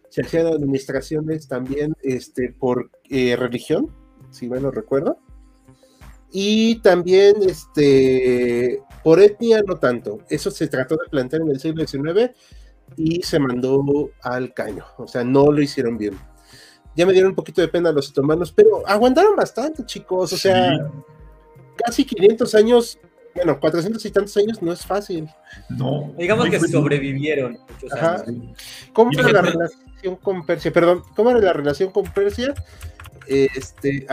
[0.09, 3.91] se hacían administraciones también este, por eh, religión,
[4.37, 5.17] si mal no recuerdo.
[6.31, 10.19] Y también este, por etnia, no tanto.
[10.29, 12.31] Eso se trató de plantear en el siglo XIX
[12.95, 13.83] y se mandó
[14.21, 14.85] al caño.
[14.97, 16.17] O sea, no lo hicieron bien.
[16.95, 20.33] Ya me dieron un poquito de pena los otomanos, pero aguantaron bastante, chicos.
[20.33, 20.83] O sea, Sí,
[21.77, 22.99] casi 500 años,
[23.35, 25.29] bueno, 400 y tantos años no es fácil.
[25.69, 28.23] no, Digamos no que sobrevivieron muchos Ajá.
[28.27, 28.57] años.
[28.93, 30.73] ¿Cómo Y era la relación con Persia?
[30.73, 32.53] Perdón, ¿cómo era la relación con Persia?
[33.27, 34.05] Este,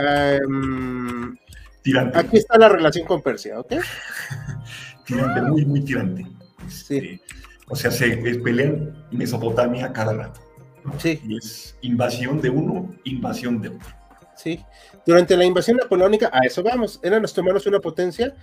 [1.81, 3.73] Tirante, aquí está la relación con Persia, ¿ok?
[5.05, 6.25] tirante, muy, muy tirante.
[6.67, 6.97] Sí.
[6.97, 7.21] Este,
[7.67, 10.41] O sea, se eh, pelean Mesopotamia cada rato.
[10.83, 10.99] ¿no?
[10.99, 11.21] Sí.
[11.27, 13.87] Y es invasión de uno, invasión de otro.
[14.35, 14.63] Sí.
[15.05, 18.35] Durante la invasión napoleónica, a eso vamos, eran los otomanos una potencia.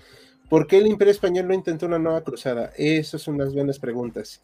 [0.48, 2.72] ¿Por qué el Imperio Español no intentó una nueva cruzada?
[2.76, 4.42] Esas son unas buenas preguntas.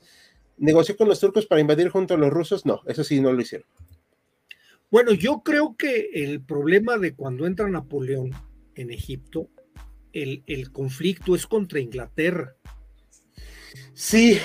[0.57, 2.67] ¿Negoció con los turcos para invadir junto a los rusos?
[2.67, 3.67] No, eso sí, no lo hicieron.
[4.91, 8.31] Bueno, yo creo que el problema de cuando entra Napoleón
[8.75, 9.51] en Egipto,
[10.13, 12.55] el, el conflicto es contra Inglaterra.
[13.93, 14.39] Sí,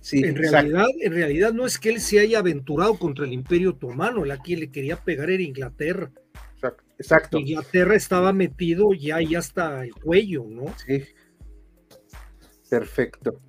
[0.00, 0.50] sí, En exacto.
[0.52, 4.38] realidad, en realidad no es que él se haya aventurado contra el Imperio Otomano, la
[4.38, 6.12] quien le quería pegar era Inglaterra.
[6.54, 7.38] exacto, exacto.
[7.38, 10.66] Inglaterra estaba metido ya ahí hasta el cuello, ¿no?
[10.86, 11.02] Sí.
[12.68, 13.40] Perfecto.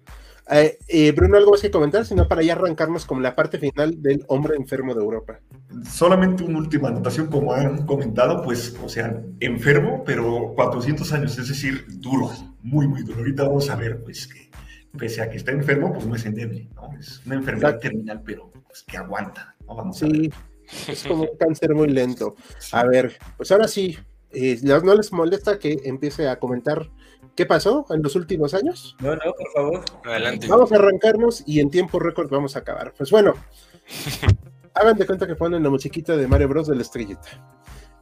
[0.49, 2.05] Eh, eh, Bruno, ¿algo más que comentar?
[2.05, 5.39] Sino para ya arrancarnos con la parte final del hombre enfermo de Europa.
[5.89, 11.47] Solamente una última anotación, como han comentado, pues, o sea, enfermo, pero 400 años, es
[11.47, 13.19] decir, duro, muy, muy duro.
[13.19, 14.49] Ahorita vamos a ver, pues, que
[14.97, 16.89] pese a que está enfermo, pues no es endeble, ¿no?
[16.99, 17.89] Es una enfermedad Exacto.
[17.89, 19.75] terminal, pero pues, que aguanta, ¿no?
[19.75, 20.15] Vamos a ver.
[20.15, 20.31] Sí,
[20.91, 22.35] es como un cáncer muy lento.
[22.71, 23.97] A ver, pues ahora sí,
[24.31, 26.89] eh, ¿no les molesta que empiece a comentar
[27.35, 28.95] qué pasó en los últimos años?
[28.99, 29.85] No, no, por favor.
[30.05, 30.47] Adelante.
[30.47, 32.93] Vamos a arrancarnos y en tiempo récord vamos a acabar.
[32.97, 33.33] Pues bueno,
[34.73, 37.27] hagan de cuenta que ponen la musiquita de Mario Bros de la estrellita.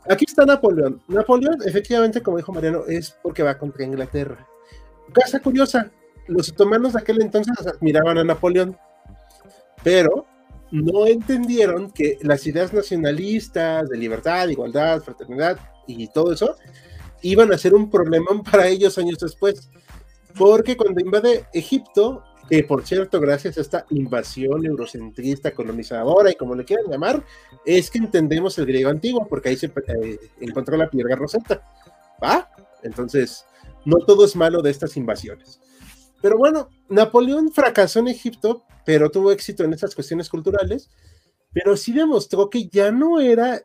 [0.10, 1.02] Aquí está Napoleón.
[1.08, 4.48] Napoleón, efectivamente, como dijo Mariano, es porque va contra Inglaterra.
[5.14, 5.92] Casa curiosa,
[6.28, 8.78] los otomanos de aquel entonces admiraban a Napoleón,
[9.84, 10.26] pero
[10.72, 15.58] no entendieron que las ideas nacionalistas de libertad, igualdad, fraternidad
[15.88, 16.56] y todo eso
[17.22, 19.70] iban a ser un problemón para ellos años después.
[20.38, 26.56] Porque cuando invade Egipto, que por cierto, gracias a esta invasión eurocentrista, colonizadora y como
[26.56, 27.24] le quieran llamar,
[27.66, 31.62] es que entendemos el griego antiguo, porque ahí se eh, encontró la piedra roseta.
[32.22, 32.50] ¿Va?
[32.84, 33.46] Entonces,
[33.86, 35.60] no todo es malo de estas invasiones.
[36.22, 40.90] Pero bueno, Napoleón fracasó en Egipto, pero tuvo éxito en estas cuestiones culturales,
[41.54, 43.62] pero sí demostró que ya no era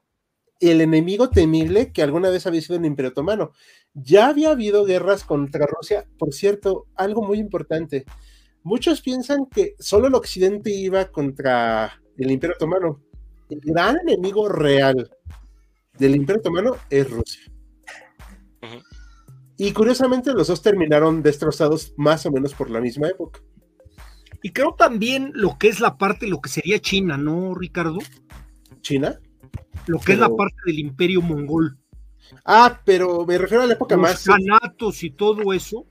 [0.61, 3.53] el enemigo temible que alguna vez había sido el Imperio Otomano.
[3.93, 8.05] Ya había habido guerras contra Rusia, por cierto, algo muy importante.
[8.65, 13.01] Muchos piensan que solo el occidente iba contra el Imperio Otomano.
[13.51, 15.11] El gran enemigo real
[15.99, 17.43] del Imperio Otomano es Rusia.
[19.59, 23.41] Y curiosamente los dos terminaron destrozados más o menos por la misma época.
[24.43, 27.99] Y creo también lo que es la parte, lo que sería China, ¿no, Ricardo?
[28.81, 29.21] China.
[29.87, 31.77] Lo que es la parte del imperio mongol.
[32.47, 34.25] Ah, pero me refiero a la época Los más...
[34.25, 35.87] canatos y todo eso.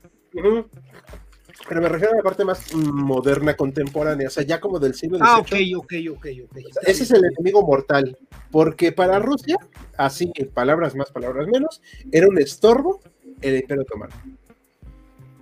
[1.68, 5.18] Pero me refiero a la parte más moderna, contemporánea, o sea, ya como del siglo
[5.20, 5.74] Ah, ok, XVIII.
[5.76, 6.56] ok, ok, ok.
[6.68, 8.16] O sea, ese es el enemigo mortal,
[8.50, 9.56] porque para Rusia,
[9.96, 11.80] así, palabras más, palabras menos,
[12.12, 13.00] era un estorbo
[13.40, 14.12] el Imperio Otomano.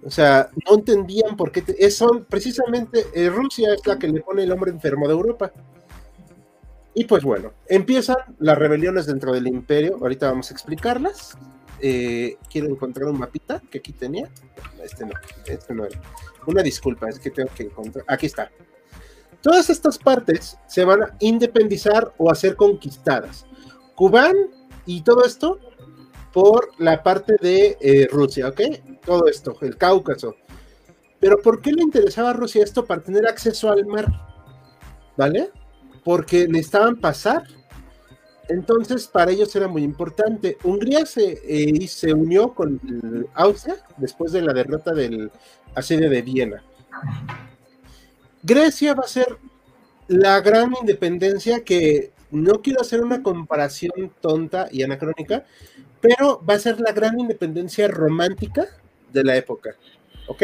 [0.04, 1.62] O sea, no entendían por qué.
[1.62, 5.52] te- son precisamente eh, Rusia es la que le pone el hombre enfermo de Europa.
[6.94, 9.96] Y pues bueno, empiezan las rebeliones dentro del imperio.
[10.00, 11.36] Ahorita vamos a explicarlas.
[11.84, 14.30] Eh, quiero encontrar un mapita que aquí tenía.
[14.82, 15.12] Este no,
[15.46, 16.00] este no era.
[16.46, 18.04] Una disculpa, es que tengo que encontrar.
[18.06, 18.50] Aquí está.
[19.42, 23.44] Todas estas partes se van a independizar o a ser conquistadas.
[23.96, 24.34] Cubán
[24.86, 25.58] y todo esto
[26.32, 28.60] por la parte de eh, Rusia, ¿ok?
[29.04, 30.36] Todo esto, el Cáucaso.
[31.18, 32.84] Pero ¿por qué le interesaba a Rusia esto?
[32.84, 34.06] Para tener acceso al mar,
[35.16, 35.50] ¿vale?
[36.04, 37.44] Porque necesitaban pasar.
[38.48, 40.58] Entonces, para ellos era muy importante.
[40.64, 42.80] Hungría se, eh, se unió con
[43.34, 45.30] Austria después de la derrota del
[45.74, 46.62] asedio de Viena.
[48.42, 49.38] Grecia va a ser
[50.08, 55.44] la gran independencia que no quiero hacer una comparación tonta y anacrónica,
[56.00, 58.66] pero va a ser la gran independencia romántica
[59.12, 59.76] de la época.
[60.26, 60.42] ¿Ok?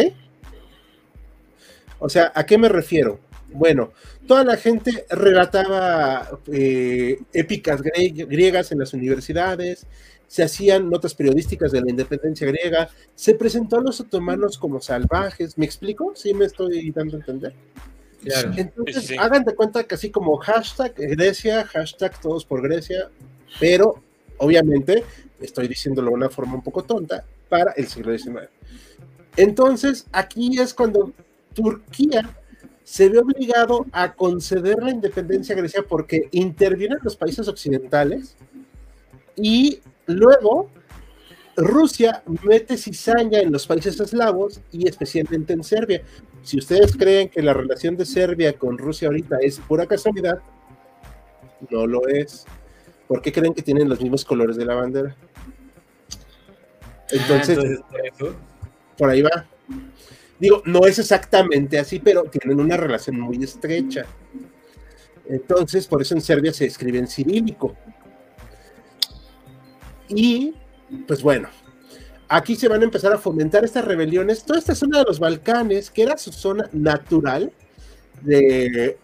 [1.99, 3.18] O sea, ¿a qué me refiero?
[3.53, 3.92] Bueno,
[4.26, 9.86] toda la gente relataba eh, épicas griegas en las universidades,
[10.26, 15.57] se hacían notas periodísticas de la independencia griega, se presentó a los otomanos como salvajes,
[15.57, 16.12] ¿me explico?
[16.14, 17.55] ¿Sí me estoy dando a entender?
[18.22, 18.53] Claro.
[18.57, 23.09] Entonces, hagan de cuenta que así como hashtag Grecia, hashtag todos por Grecia,
[23.59, 24.03] pero
[24.36, 25.05] obviamente
[25.40, 28.49] estoy diciéndolo de una forma un poco tonta, para el siglo XIX.
[29.36, 31.12] Entonces, aquí es cuando
[31.55, 32.28] Turquía
[32.89, 38.34] se ve obligado a conceder la independencia a Grecia porque intervienen los países occidentales
[39.36, 40.70] y luego
[41.55, 46.03] Rusia mete cizaña en los países eslavos y especialmente en Serbia.
[46.43, 50.39] Si ustedes creen que la relación de Serbia con Rusia ahorita es pura casualidad,
[51.68, 52.47] no lo es.
[53.07, 55.14] ¿Por qué creen que tienen los mismos colores de la bandera?
[57.11, 58.32] Entonces, ah,
[58.97, 59.47] por ahí va.
[60.39, 64.07] Digo, no es exactamente así, pero tienen una relación muy estrecha.
[65.28, 67.76] Entonces, por eso en Serbia se escribe en cirílico.
[70.09, 70.55] Y,
[71.07, 71.49] pues bueno,
[72.28, 74.45] aquí se van a empezar a fomentar estas rebeliones.
[74.45, 77.53] Toda esta zona de los Balcanes, que era su zona natural
[78.22, 78.97] de,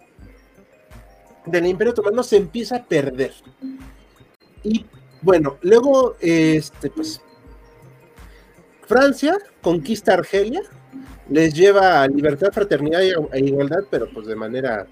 [1.47, 3.33] del Imperio Otomano, se empieza a perder.
[4.63, 4.87] Y
[5.21, 7.21] bueno, luego, este, pues,
[8.87, 10.63] Francia conquista Argelia,
[11.29, 14.87] les lleva a libertad, fraternidad e igualdad, pero pues de manera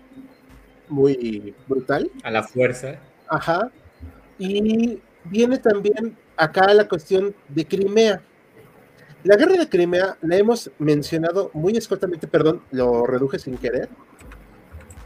[0.88, 2.10] muy brutal.
[2.22, 2.98] A la fuerza.
[3.28, 3.70] Ajá.
[4.38, 8.22] Y viene también acá la cuestión de Crimea.
[9.24, 13.88] La guerra de Crimea la hemos mencionado muy escuetamente, perdón, lo reduje sin querer.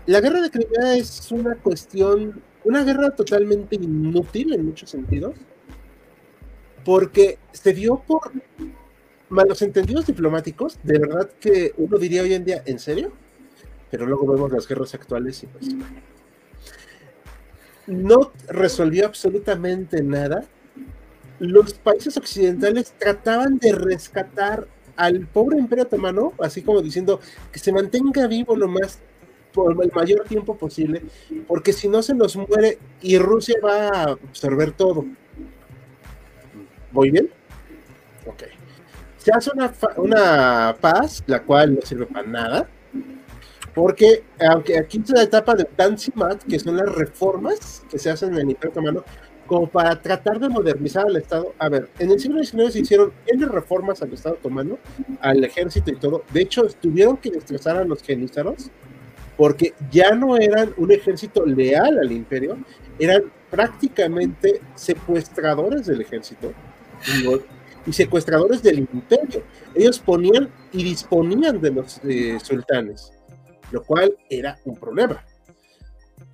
[0.07, 5.35] La guerra de Crimea es una cuestión, una guerra totalmente inútil en muchos sentidos,
[6.85, 8.33] porque se dio por
[9.29, 13.12] malos entendidos diplomáticos, de verdad que uno diría hoy en día, ¿en serio?
[13.91, 15.74] Pero luego vemos las guerras actuales y pues
[17.87, 20.45] no resolvió absolutamente nada.
[21.39, 24.66] Los países occidentales trataban de rescatar
[24.97, 27.20] al pobre imperio otomano, así como diciendo
[27.53, 28.99] que se mantenga vivo lo más
[29.53, 31.03] por el mayor tiempo posible,
[31.47, 35.07] porque si no se nos muere y Rusia va a absorber todo.
[36.93, 37.31] ¿Voy bien?
[39.27, 42.68] Se hace una, una paz, la cual no sirve para nada,
[43.74, 48.35] porque aunque aquí es la etapa de Tanzimat, que son las reformas que se hacen
[48.35, 49.05] en el Imperio Otomano,
[49.49, 51.53] como para tratar de modernizar al Estado.
[51.59, 54.79] A ver, en el siglo XIX se hicieron N reformas al Estado otomano,
[55.20, 56.22] al ejército y todo.
[56.33, 58.70] De hecho, tuvieron que destrozar a los genízaros,
[59.37, 62.59] porque ya no eran un ejército leal al imperio,
[62.97, 66.53] eran prácticamente secuestradores del ejército
[67.87, 69.43] y secuestradores del imperio.
[69.74, 73.12] Ellos ponían y disponían de los eh, sultanes,
[73.70, 75.24] lo cual era un problema.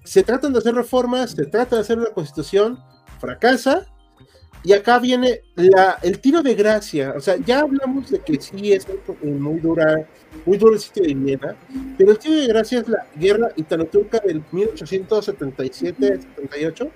[0.04, 2.78] Se tratan de hacer reformas, se trata de hacer una constitución,
[3.20, 3.86] fracasa,
[4.64, 7.12] y acá viene la, el tiro de gracia.
[7.16, 8.86] O sea, ya hablamos de que sí es
[9.22, 10.08] muy, dura,
[10.46, 11.54] muy duro el sitio de Viena,
[11.98, 16.90] pero el tiro de gracia es la guerra italo-turca del 1877-78.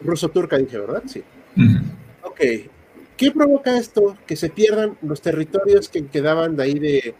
[0.00, 1.04] Ruso-turca, dije, ¿verdad?
[1.06, 1.22] Sí.
[2.22, 2.40] Ok,
[3.16, 4.16] ¿Qué provoca esto?
[4.26, 7.14] Que se pierdan los territorios que quedaban de ahí de,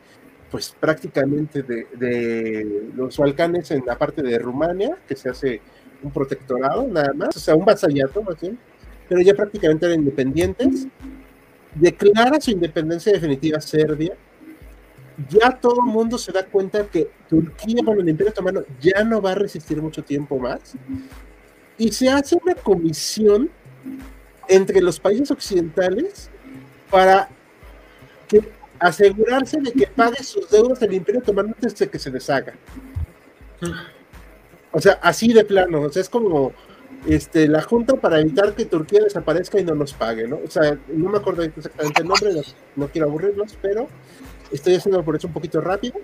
[0.50, 5.60] pues prácticamente de, los Balcanes en la parte de Rumania, que se hace
[6.02, 8.58] un protectorado nada más, o sea, un vasallato más bien,
[9.08, 10.86] pero ya prácticamente eran independientes.
[11.74, 14.14] Declara su independencia definitiva Serbia.
[15.30, 19.22] Ya todo el mundo se da cuenta que Turquía, con el Imperio Otomano, ya no
[19.22, 20.74] va a resistir mucho tiempo más.
[21.78, 23.50] Y se hace una comisión
[24.48, 26.30] entre los países occidentales
[26.90, 27.28] para
[28.78, 32.54] asegurarse de que pague sus deudas del Imperio Otomano antes de que se deshaga.
[34.72, 36.52] O sea, así de plano, o sea, es como
[37.06, 40.40] este, la Junta para evitar que Turquía desaparezca y no nos pague, ¿no?
[40.44, 42.30] O sea, no me acuerdo exactamente el nombre,
[42.74, 43.88] no, quiero aburrirlos, pero
[44.52, 45.94] estoy haciendo por eso un poquito rápido.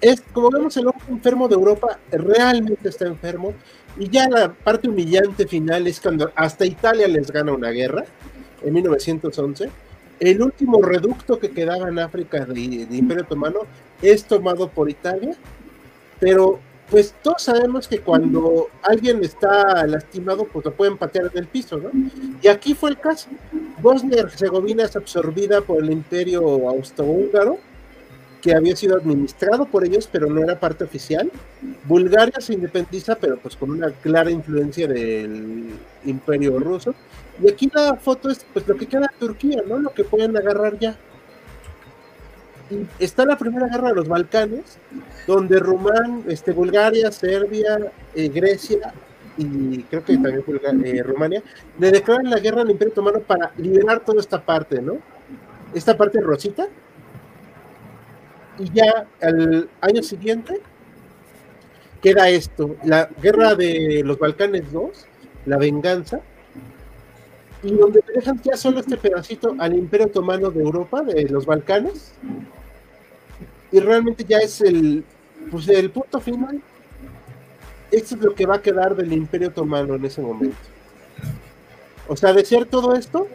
[0.00, 3.54] Es, como vemos, el hombre enfermo de Europa realmente está enfermo,
[3.98, 8.04] y ya la parte humillante final es cuando hasta Italia les gana una guerra
[8.62, 9.70] en 1911.
[10.18, 13.60] el último reducto que quedaba en África de, de Imperio Otomano
[14.02, 15.36] es tomado por Italia,
[16.18, 16.58] pero
[16.90, 21.78] pues todos sabemos que cuando alguien está lastimado, pues lo pueden patear en el piso,
[21.78, 21.90] ¿no?
[22.40, 23.28] Y aquí fue el caso.
[23.80, 27.58] Bosnia y Herzegovina es absorbida por el imperio austrohúngaro,
[28.46, 31.32] que había sido administrado por ellos, pero no era parte oficial.
[31.82, 35.70] Bulgaria se independiza, pero pues con una clara influencia del
[36.04, 36.94] imperio ruso.
[37.42, 39.80] Y aquí la foto es pues lo que queda Turquía, ¿no?
[39.80, 40.96] Lo que pueden agarrar ya
[43.00, 44.78] está la primera guerra de los Balcanes,
[45.26, 48.94] donde Rumán, este, Bulgaria, Serbia, eh, Grecia
[49.36, 50.44] y creo que también
[50.84, 51.42] eh, Rumania
[51.80, 54.98] le declaran la guerra al Imperio Otomano para liberar toda esta parte, ¿no?
[55.74, 56.68] Esta parte rosita.
[58.58, 60.60] Y ya al año siguiente
[62.02, 65.06] queda esto, la guerra de los Balcanes 2,
[65.46, 66.20] la venganza,
[67.62, 72.12] y donde dejan ya solo este pedacito al Imperio Otomano de Europa, de los Balcanes,
[73.72, 75.04] y realmente ya es el,
[75.50, 76.62] pues el punto final.
[77.90, 80.56] Esto es lo que va a quedar del Imperio Otomano en ese momento.
[82.08, 83.26] O sea, de ser todo esto,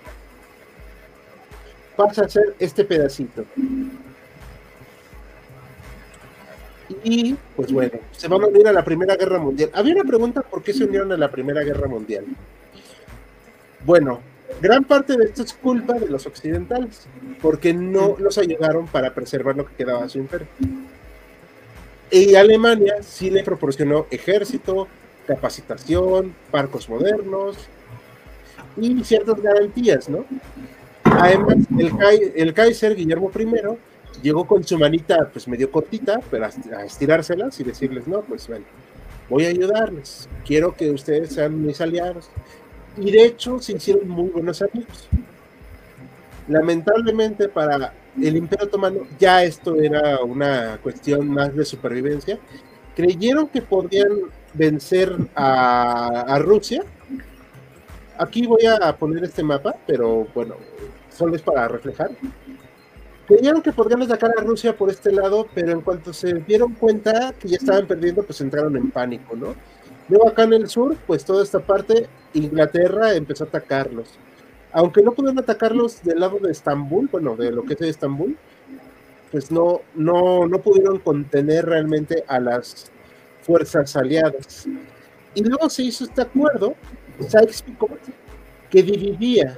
[1.96, 3.44] pasa a ser este pedacito.
[7.04, 9.70] Y, pues bueno, se van a unir a la Primera Guerra Mundial.
[9.74, 12.26] Había una pregunta, ¿por qué se unieron a la Primera Guerra Mundial?
[13.86, 14.22] Bueno,
[14.60, 17.08] Gran parte de esto es culpa de los occidentales,
[17.42, 20.48] porque no los ayudaron para preservar lo que quedaba de su imperio.
[22.12, 24.88] Y Alemania sí le proporcionó ejército,
[25.26, 27.56] capacitación, barcos modernos
[28.78, 30.26] y ciertas garantías, ¿no?
[31.04, 33.46] Además, el, el Kaiser Guillermo I
[34.22, 38.66] llegó con su manita pues medio cortita, pero a estirárselas y decirles, no, pues bueno,
[39.30, 42.30] voy a ayudarles, quiero que ustedes sean mis aliados
[42.98, 45.08] y de hecho se hicieron muy buenos amigos.
[46.48, 52.38] Lamentablemente para el Imperio Otomano ya esto era una cuestión más de supervivencia.
[52.96, 54.10] Creyeron que podían
[54.54, 56.84] vencer a, Rusia.
[58.18, 60.56] Aquí voy a poner este mapa, pero bueno,
[61.10, 62.12] solo es para reflejar.
[63.28, 67.34] Creyeron que podrían atacar a Rusia por este lado, pero en cuanto se dieron cuenta
[67.40, 69.56] que ya estaban perdiendo, pues entraron en pánico, ¿no?
[70.10, 74.10] Luego acá en el sur, pues toda esta parte, Inglaterra empezó a atacarlos.
[74.74, 78.36] Aunque no pudieron atacarlos del lado de Estambul, bueno, de lo que es Estambul,
[79.32, 82.92] pues no, no, no pudieron contener realmente a las
[83.42, 84.68] fuerzas aliadas.
[85.34, 86.76] Y luego se hizo este acuerdo,
[87.20, 88.00] Sykes-Picot,
[88.70, 89.58] que dividía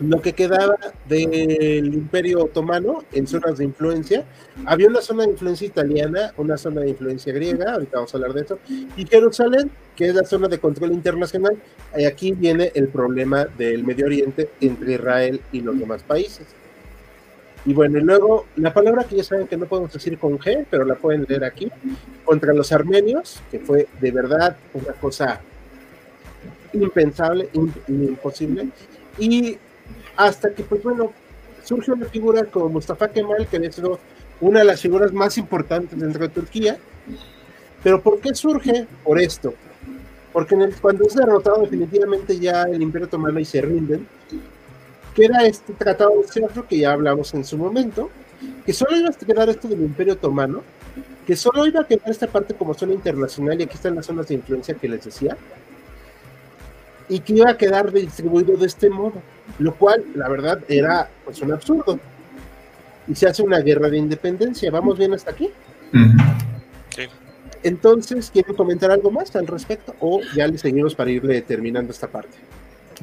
[0.00, 0.76] lo que quedaba
[1.08, 4.24] del Imperio Otomano en zonas de influencia.
[4.66, 8.32] Había una zona de influencia italiana, una zona de influencia griega, ahorita vamos a hablar
[8.34, 8.58] de eso,
[8.96, 11.56] y Jerusalén, que es la zona de control internacional.
[11.96, 16.46] Y aquí viene el problema del Medio Oriente entre Israel y los demás países.
[17.64, 20.66] Y bueno, y luego la palabra que ya saben que no podemos decir con G,
[20.70, 21.68] pero la pueden leer aquí,
[22.24, 25.40] contra los armenios, que fue de verdad una cosa
[26.72, 27.48] impensable,
[27.88, 28.68] imposible.
[29.18, 29.58] Y
[30.16, 31.12] hasta que, pues bueno,
[31.62, 33.80] surge una figura como Mustafa Kemal, que es
[34.40, 36.78] una de las figuras más importantes dentro de Turquía.
[37.82, 38.86] Pero ¿por qué surge?
[39.04, 39.54] Por esto.
[40.32, 44.06] Porque cuando es derrotado definitivamente ya el Imperio Otomano y se rinden,
[45.14, 48.10] queda este tratado de Cerro que ya hablamos en su momento,
[48.64, 50.62] que solo iba a quedar esto del Imperio Otomano,
[51.26, 54.28] que solo iba a quedar esta parte como zona internacional, y aquí están las zonas
[54.28, 55.36] de influencia que les decía,
[57.08, 59.22] y que iba a quedar distribuido de este modo,
[59.58, 61.98] lo cual, la verdad, era pues un absurdo.
[63.08, 64.70] Y se hace una guerra de independencia.
[64.70, 65.50] ¿Vamos bien hasta aquí?
[66.94, 67.02] Sí.
[67.62, 69.94] Entonces, ¿quieren comentar algo más al respecto?
[70.00, 72.36] O ya le seguimos para irle terminando esta parte.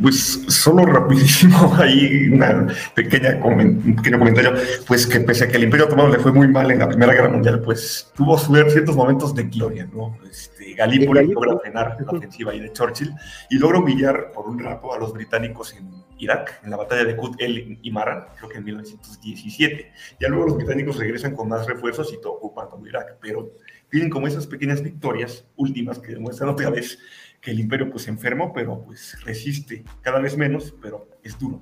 [0.01, 4.53] Pues solo rapidísimo, ahí una pequeña un pequeño comentario,
[4.87, 7.13] pues que pese a que el Imperio Otomano le fue muy mal en la Primera
[7.13, 10.17] Guerra Mundial, pues tuvo ciertos momentos de gloria, ¿no?
[10.29, 13.13] Este, Galípoli logra frenar la ofensiva ahí de Churchill
[13.51, 17.15] y logra humillar por un rato a los británicos en Irak, en la batalla de
[17.15, 19.91] Kut el y Maran, creo que en 1917.
[20.19, 23.51] Ya luego los británicos regresan con más refuerzos y todo ocupan todo Irak, pero
[23.89, 26.99] tienen como esas pequeñas victorias últimas que demuestran otra vez
[27.41, 31.61] que el imperio pues enfermo, pero pues resiste cada vez menos, pero es duro.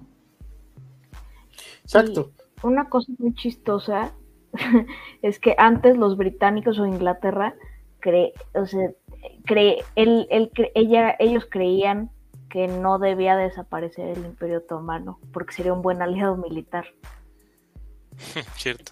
[1.83, 2.31] Exacto.
[2.63, 4.13] una cosa muy chistosa
[5.21, 7.55] es que antes los británicos o Inglaterra
[7.99, 8.91] cre, o sea,
[9.45, 12.11] cre, el, el, ella, ellos creían
[12.51, 16.85] que no debía desaparecer el imperio otomano porque sería un buen aliado militar.
[18.57, 18.91] Cierto.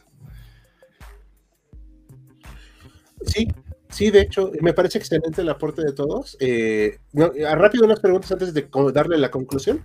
[3.26, 3.48] Sí,
[3.90, 6.38] Sí, de hecho, me parece excelente el aporte de todos.
[6.40, 9.84] Eh, rápido unas preguntas antes de darle la conclusión.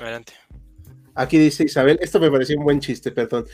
[0.00, 0.32] Adelante.
[1.20, 3.44] Aquí dice Isabel, esto me pareció un buen chiste, perdón.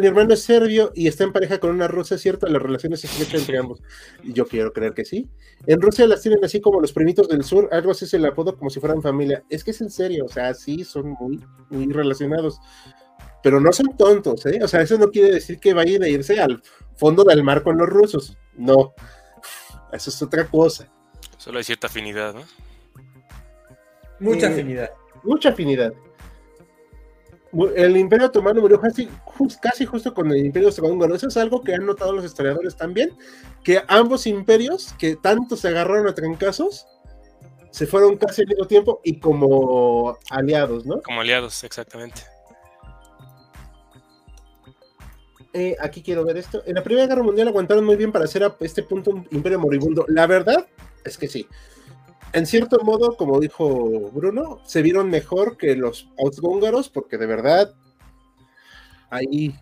[0.00, 2.46] Mi hermano es serbio y está en pareja con una rusa, ¿es cierto?
[2.46, 3.82] Las relaciones secretas entre ambos.
[4.22, 5.28] Yo quiero creer que sí.
[5.66, 8.56] En Rusia las tienen así como los primitos del sur, algo así es el apodo
[8.56, 9.42] como si fueran familia.
[9.50, 12.60] Es que es en serio, o sea, sí, son muy, muy relacionados.
[13.42, 14.60] Pero no son tontos, ¿eh?
[14.62, 16.62] O sea, eso no quiere decir que vayan a irse al
[16.94, 18.38] fondo del mar con los rusos.
[18.56, 18.94] No.
[19.92, 20.88] Eso es otra cosa.
[21.38, 22.42] Solo hay cierta afinidad, ¿no?
[24.20, 24.90] Mucha Eh, afinidad.
[25.24, 25.92] Mucha afinidad.
[27.76, 31.14] El Imperio Otomano murió casi, jus- casi justo con el Imperio Austrohúngaro.
[31.14, 33.16] Eso es algo que han notado los historiadores también,
[33.62, 36.86] que ambos imperios, que tanto se agarraron a trancazos,
[37.70, 41.00] se fueron casi al mismo tiempo y como aliados, ¿no?
[41.02, 42.22] Como aliados, exactamente.
[45.52, 46.62] Eh, aquí quiero ver esto.
[46.66, 49.58] En la Primera Guerra Mundial aguantaron muy bien para hacer a este punto un imperio
[49.58, 50.04] moribundo.
[50.08, 50.66] La verdad
[51.04, 51.46] es que sí.
[52.32, 57.74] En cierto modo, como dijo Bruno, se vieron mejor que los austrohúngaros porque de verdad
[59.10, 59.54] ahí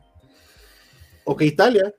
[1.24, 1.94] o que Italia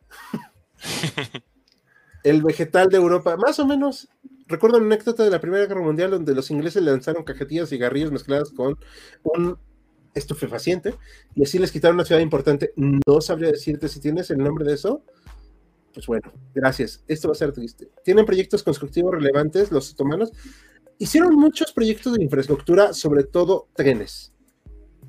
[2.24, 4.10] el vegetal de Europa, más o menos.
[4.48, 8.12] Recuerdo una anécdota de la Primera Guerra Mundial donde los ingleses lanzaron cajetillas y cigarrillos
[8.12, 8.78] mezcladas con
[9.24, 9.58] un
[10.14, 10.96] estupefaciente
[11.36, 12.74] y así les quitaron una ciudad importante.
[12.76, 15.04] No sabría decirte si tienes el nombre de eso.
[15.96, 17.04] Pues bueno, gracias.
[17.08, 17.90] Esto va a ser triste.
[18.04, 20.32] Tienen proyectos constructivos relevantes los otomanos.
[20.98, 24.34] Hicieron muchos proyectos de infraestructura, sobre todo trenes,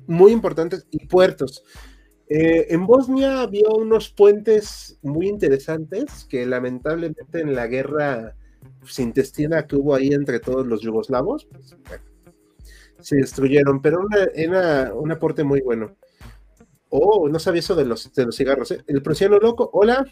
[0.07, 1.63] muy importantes y puertos.
[2.29, 8.35] Eh, en Bosnia había unos puentes muy interesantes que lamentablemente en la guerra
[8.79, 11.75] pues, intestina que hubo ahí entre todos los yugoslavos, pues,
[12.99, 13.99] se destruyeron, pero
[14.33, 15.95] era un aporte muy bueno.
[16.89, 18.71] Oh, no sabía eso de los, de los cigarros.
[18.71, 18.83] ¿eh?
[18.87, 20.05] El prusiano loco, hola.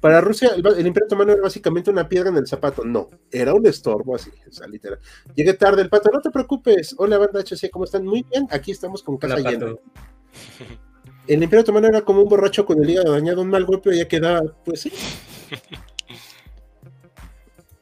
[0.00, 2.84] Para Rusia, el, el Imperio Otomano era básicamente una piedra en el zapato.
[2.84, 4.98] No, era un estorbo así, o sea, literal.
[5.34, 6.94] Llegué tarde, el pato, no te preocupes.
[6.98, 8.04] Hola, banda HC, ¿cómo están?
[8.04, 9.66] Muy bien, aquí estamos con casa Hola, llena.
[9.66, 9.80] Pato.
[11.26, 13.98] El Imperio Otomano era como un borracho con el hígado dañado, un mal golpe y
[13.98, 14.92] ya quedaba, pues sí.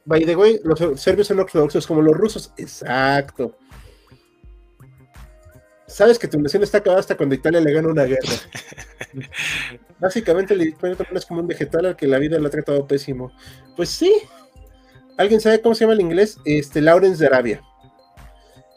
[0.05, 2.51] By the way, los serbios son ortodoxos como los rusos.
[2.57, 3.55] Exacto.
[5.95, 8.27] Sabes que tu nación está acabada hasta cuando Italia le gana una guerra.
[9.99, 13.31] Básicamente el Otomano es como un vegetal al que la vida lo ha tratado pésimo.
[13.77, 14.13] Pues sí.
[15.17, 16.37] ¿Alguien sabe cómo se llama el inglés?
[16.43, 17.61] Este, Lawrence de Arabia.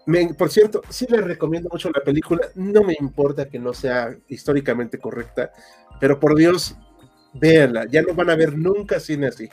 [0.06, 2.46] Me- por cierto, sí les recomiendo mucho la película.
[2.54, 5.50] No me importa que no sea históricamente correcta,
[5.98, 6.76] pero por Dios,
[7.34, 7.86] véanla.
[7.90, 9.48] Ya no van a ver nunca cine así.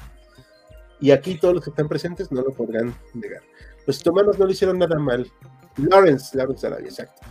[1.02, 3.42] Y aquí todos los que están presentes no lo podrán negar.
[3.88, 5.28] Los otomanos no le hicieron nada mal.
[5.78, 7.22] Lawrence, Lawrence Arabia, exacto.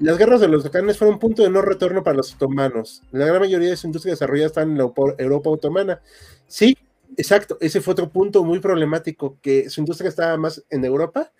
[0.00, 3.02] Las guerras de los Balcanes fueron un punto de no retorno para los otomanos.
[3.12, 6.00] La gran mayoría de su industria desarrollada está en la Europa otomana.
[6.48, 6.76] Sí,
[7.16, 7.56] exacto.
[7.60, 11.30] Ese fue otro punto muy problemático, que su industria estaba más en Europa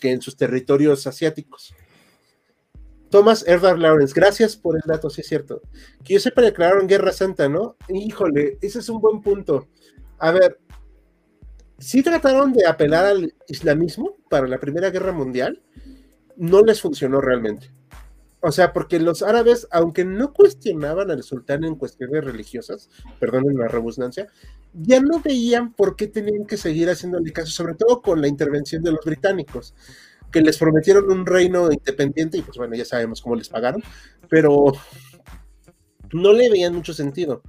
[0.00, 1.74] que en sus territorios asiáticos.
[3.10, 5.62] Thomas Erdar Lawrence, gracias por el dato, sí es cierto.
[6.04, 7.76] Que yo sepa, declararon Guerra Santa, ¿no?
[7.88, 9.68] Híjole, ese es un buen punto.
[10.18, 10.58] A ver,
[11.78, 15.62] sí trataron de apelar al islamismo para la Primera Guerra Mundial,
[16.36, 17.70] no les funcionó realmente.
[18.40, 23.66] O sea, porque los árabes, aunque no cuestionaban al sultán en cuestiones religiosas, perdonen la
[23.66, 24.28] rebusnancia,
[24.72, 28.82] ya no veían por qué tenían que seguir haciéndole caso, sobre todo con la intervención
[28.82, 29.74] de los británicos,
[30.30, 33.82] que les prometieron un reino independiente y pues bueno, ya sabemos cómo les pagaron,
[34.28, 34.72] pero
[36.12, 37.42] no le veían mucho sentido.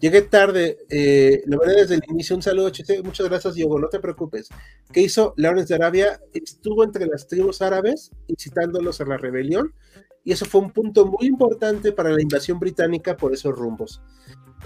[0.00, 2.36] Llegué tarde, eh, lo veré desde el inicio.
[2.36, 3.02] Un saludo, HT.
[3.02, 3.80] Muchas gracias, Diogo.
[3.80, 4.48] No te preocupes.
[4.92, 6.20] ¿Qué hizo Lawrence de Arabia?
[6.32, 9.74] Estuvo entre las tribus árabes, incitándolos a la rebelión,
[10.28, 14.02] y eso fue un punto muy importante para la invasión británica por esos rumbos.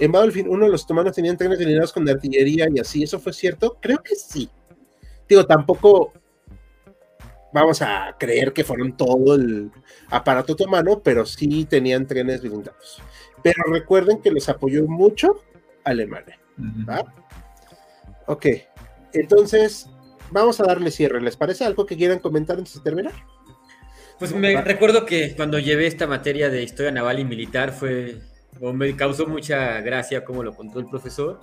[0.00, 3.04] En Battlefield 1, los otomanos tenían trenes alineados con artillería y así.
[3.04, 3.78] ¿Eso fue cierto?
[3.80, 4.50] Creo que sí.
[5.28, 6.14] Digo, tampoco
[7.52, 9.70] vamos a creer que fueron todo el
[10.10, 13.00] aparato otomano, pero sí tenían trenes blindados.
[13.44, 15.44] Pero recuerden que les apoyó mucho
[15.84, 16.40] Alemania.
[18.26, 18.46] Ok,
[19.12, 19.88] entonces
[20.32, 21.20] vamos a darle cierre.
[21.20, 23.14] ¿Les parece algo que quieran comentar antes de terminar?
[24.22, 24.60] Pues me Va.
[24.60, 28.20] recuerdo que cuando llevé esta materia de historia naval y militar fue,
[28.60, 31.40] o me causó mucha gracia como lo contó el profesor,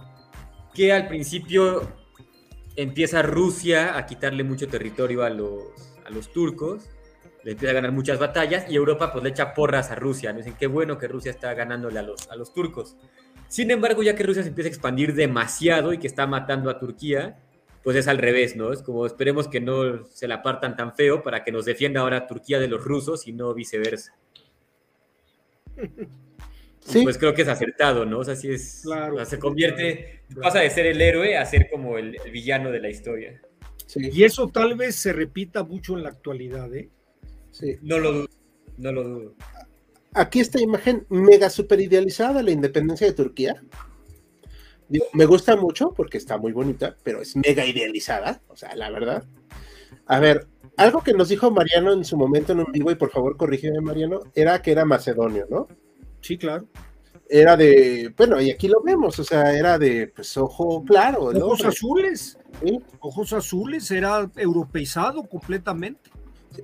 [0.73, 1.91] que al principio
[2.77, 5.61] empieza Rusia a quitarle mucho territorio a los,
[6.05, 6.89] a los turcos,
[7.43, 10.37] le empieza a ganar muchas batallas y Europa pues le echa porras a Rusia, ¿no?
[10.37, 12.95] Dicen qué bueno que Rusia está ganándole a los, a los turcos.
[13.49, 16.79] Sin embargo, ya que Rusia se empieza a expandir demasiado y que está matando a
[16.79, 17.41] Turquía,
[17.89, 18.71] pues es al revés, ¿no?
[18.71, 22.27] Es como esperemos que no se la partan tan feo para que nos defienda ahora
[22.27, 24.15] Turquía de los rusos y no viceversa.
[26.81, 28.19] Sí, Pues creo que es acertado, ¿no?
[28.19, 28.81] O sea, sí es.
[28.83, 29.13] Claro.
[29.15, 30.41] o sea, se convierte, Claro.
[30.41, 33.41] pasa de ser el héroe a ser como el, el villano de la historia.
[33.87, 36.89] sí, Y eso tal vez se repita mucho en la actualidad, ¿eh?
[37.49, 37.75] sí.
[37.81, 38.27] No lo dudo.
[38.77, 39.33] No lo dudo.
[40.13, 43.61] Aquí esta imagen mega super idealizada de la independencia de Turquía.
[44.89, 48.89] Digo, me gusta mucho porque está muy bonita, pero es mega idealizada, o sea, la
[48.89, 49.23] verdad.
[50.07, 50.47] A ver,
[50.77, 53.79] algo que nos dijo Mariano en su momento en un vivo, y por favor corrígeme,
[53.81, 55.67] Mariano, era que era macedonio, ¿no?
[56.21, 56.67] Sí, claro.
[57.29, 61.45] Era de, bueno, y aquí lo vemos, o sea, era de, pues, ojo claro, ¿no?
[61.45, 62.39] Ojos azules.
[62.63, 62.79] Sí.
[63.01, 66.09] Ojos azules, era europeizado completamente.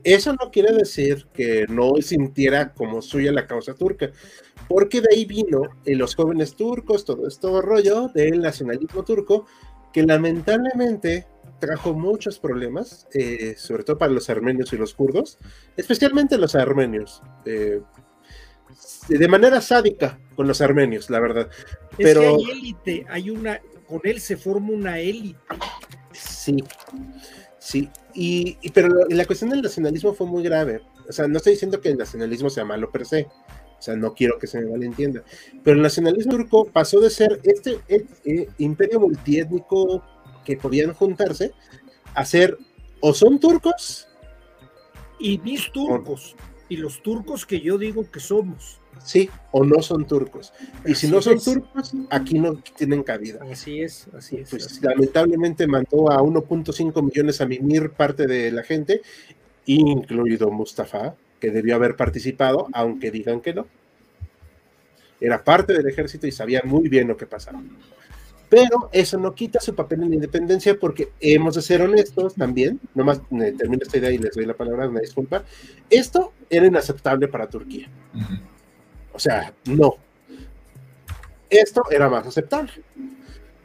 [0.03, 4.11] Eso no quiere decir que no sintiera como suya la causa turca,
[4.67, 9.45] porque de ahí vino en los jóvenes turcos, todo esto rollo del nacionalismo turco,
[9.93, 11.27] que lamentablemente
[11.59, 15.37] trajo muchos problemas, eh, sobre todo para los armenios y los kurdos,
[15.77, 17.81] especialmente los armenios, eh,
[19.07, 21.49] de manera sádica con los armenios, la verdad.
[21.91, 25.39] Es Pero que hay élite, hay una, con él se forma una élite.
[26.11, 26.57] Sí,
[27.65, 27.89] sí.
[28.13, 30.81] Y, y- pero la, cuestión del nacionalismo fue muy grave.
[31.09, 33.23] O sea, no estoy diciendo que el nacionalismo sea malo per se.
[33.77, 35.23] O sea, no quiero que se me malentienda.
[35.63, 40.03] Pero el nacionalismo turco pasó de ser este eh, eh, imperio multiétnico
[40.45, 41.51] que podían juntarse
[42.13, 42.57] a ser
[43.01, 44.07] o son turcos,
[45.19, 46.35] Y mis turcos,
[46.69, 48.79] y los turcos que yo digo que somos.
[49.03, 50.53] sí, o no son turcos.
[50.85, 51.43] Y si no son es.
[51.43, 53.39] turcos, aquí no tienen cabida.
[53.51, 54.49] Así es, así es.
[54.49, 54.83] pues así es.
[54.83, 59.01] lamentablemente mandó a 1.5 millones a mimir parte de la gente,
[59.65, 63.67] incluido Mustafa, que debió haber participado, aunque digan que no.
[65.19, 67.61] Era parte del ejército y sabía muy bien lo que pasaba.
[68.49, 72.79] Pero eso no quita su papel en la independencia porque hemos de ser honestos también,
[72.93, 75.43] nomás eh, termino esta idea y les doy la palabra, una disculpa,
[75.89, 77.89] esto era inaceptable para Turquía.
[79.13, 79.95] O sea, no.
[81.49, 82.71] Esto era más aceptable.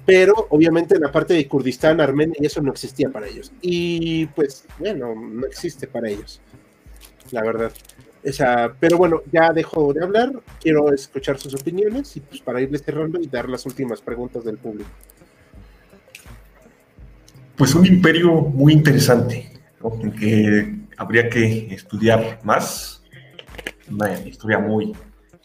[0.07, 3.52] Pero obviamente la parte de Kurdistán, Armenia eso no existía para ellos.
[3.61, 6.40] Y pues, bueno, no existe para ellos.
[7.31, 7.73] La verdad.
[8.26, 10.32] O sea, pero bueno, ya dejo de hablar.
[10.60, 14.59] Quiero escuchar sus opiniones y pues para irles cerrando y dar las últimas preguntas del
[14.59, 14.90] público.
[17.56, 19.52] Pues un imperio muy interesante,
[19.82, 19.98] ¿no?
[20.12, 23.02] Que habría que estudiar más,
[23.90, 24.94] una historia muy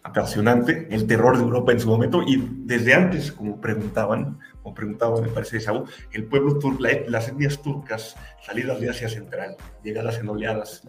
[0.04, 5.20] apasionante, el terror de Europa en su momento, y desde antes, como preguntaban, como preguntaba,
[5.20, 8.16] me parece, Saúl, el pueblo turco, las etnias turcas
[8.46, 10.88] salidas de Asia Central, llegadas en oleadas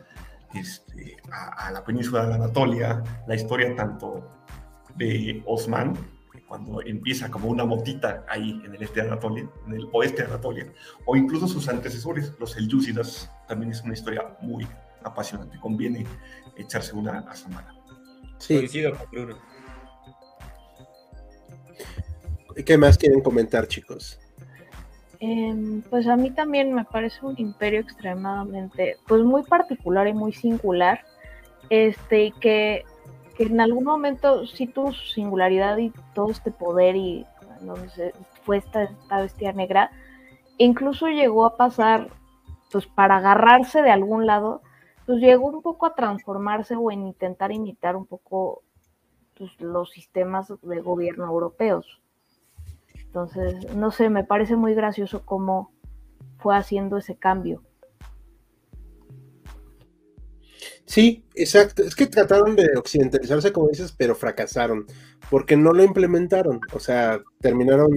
[0.60, 4.30] este, a, a la península de Anatolia, la historia tanto
[4.96, 5.94] de Osman,
[6.46, 10.28] cuando empieza como una motita ahí en el este de Anatolia, en el oeste de
[10.28, 10.72] Anatolia,
[11.04, 14.66] o incluso sus antecesores, los Selyúcidas, también es una historia muy
[15.02, 15.58] apasionante.
[15.58, 16.06] Conviene
[16.56, 17.74] echarse una a semana.
[18.38, 19.38] Sí, Coincido con Bruno.
[22.64, 24.18] ¿qué más quieren comentar, chicos?
[25.18, 30.32] Em, pues a mí también me parece un imperio extremadamente, pues muy particular y muy
[30.32, 31.01] singular,
[31.70, 32.84] este, y que,
[33.36, 37.26] que en algún momento sí su singularidad y todo este poder y
[37.62, 38.12] donde se-
[38.44, 39.90] fue esta, esta bestia negra,
[40.59, 42.09] incluso llegó a pasar,
[42.72, 44.62] pues para agarrarse de algún lado,
[45.06, 48.62] pues llegó un poco a transformarse o en intentar imitar un poco
[49.38, 52.01] pues, los sistemas de gobierno europeos.
[53.16, 55.72] Entonces, no sé, me parece muy gracioso cómo
[56.36, 57.62] fue haciendo ese cambio.
[60.84, 61.82] Sí, exacto.
[61.82, 64.84] Es que trataron de occidentalizarse, como dices, pero fracasaron,
[65.30, 66.60] porque no lo implementaron.
[66.74, 67.88] O sea, terminaron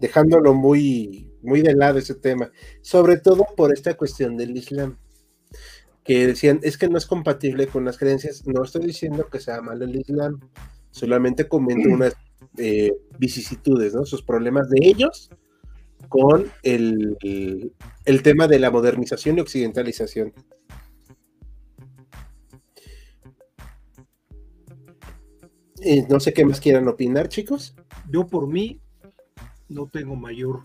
[0.00, 2.52] dejándolo muy, muy de lado ese tema,
[2.82, 4.98] sobre todo por esta cuestión del Islam,
[6.04, 8.46] que decían, es que no es compatible con las creencias.
[8.46, 10.40] No estoy diciendo que sea malo el Islam,
[10.90, 12.14] solamente comento unas
[12.58, 14.04] eh, vicisitudes, ¿no?
[14.04, 15.30] Sus problemas de ellos
[16.08, 17.72] con el, el-
[18.04, 20.32] el tema de la modernización y occidentalización.
[25.80, 27.74] Eh, no sé qué más quieran opinar, chicos.
[28.10, 28.80] Yo por mí
[29.68, 30.62] no tengo mayor.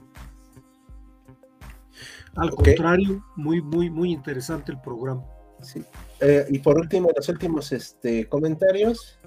[2.35, 5.25] Al contrario, muy, muy, muy interesante el programa.
[5.61, 5.83] Sí.
[6.21, 9.18] Eh, y por último, los últimos este, comentarios.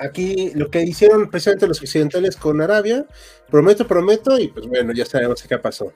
[0.00, 3.06] Aquí lo que hicieron precisamente los occidentales con Arabia,
[3.50, 5.92] prometo, prometo, y pues bueno, ya sabemos qué pasó.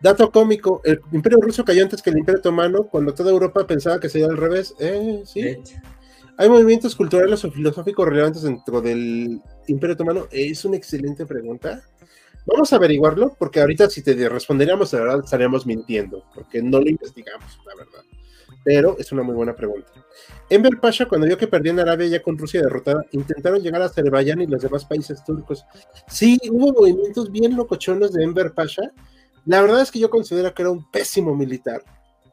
[0.00, 3.98] Dato cómico, el imperio ruso cayó antes que el imperio otomano, cuando toda Europa pensaba
[3.98, 4.74] que sería al revés.
[4.78, 5.56] Eh, sí.
[6.36, 10.28] ¿Hay movimientos culturales o filosóficos relevantes dentro del Imperio Otomano?
[10.30, 11.82] Es una excelente pregunta.
[12.46, 16.88] Vamos a averiguarlo, porque ahorita si te responderíamos, de verdad estaríamos mintiendo, porque no lo
[16.88, 18.04] investigamos, la verdad.
[18.68, 19.90] Pero es una muy buena pregunta.
[20.50, 24.42] Enver Pasha, cuando vio que perdían Arabia ya con Rusia derrotada, intentaron llegar a Azerbaiyán
[24.42, 25.64] y los demás países turcos.
[26.06, 28.92] Sí, hubo movimientos bien locochones de Enver Pasha.
[29.46, 31.82] La verdad es que yo considero que era un pésimo militar,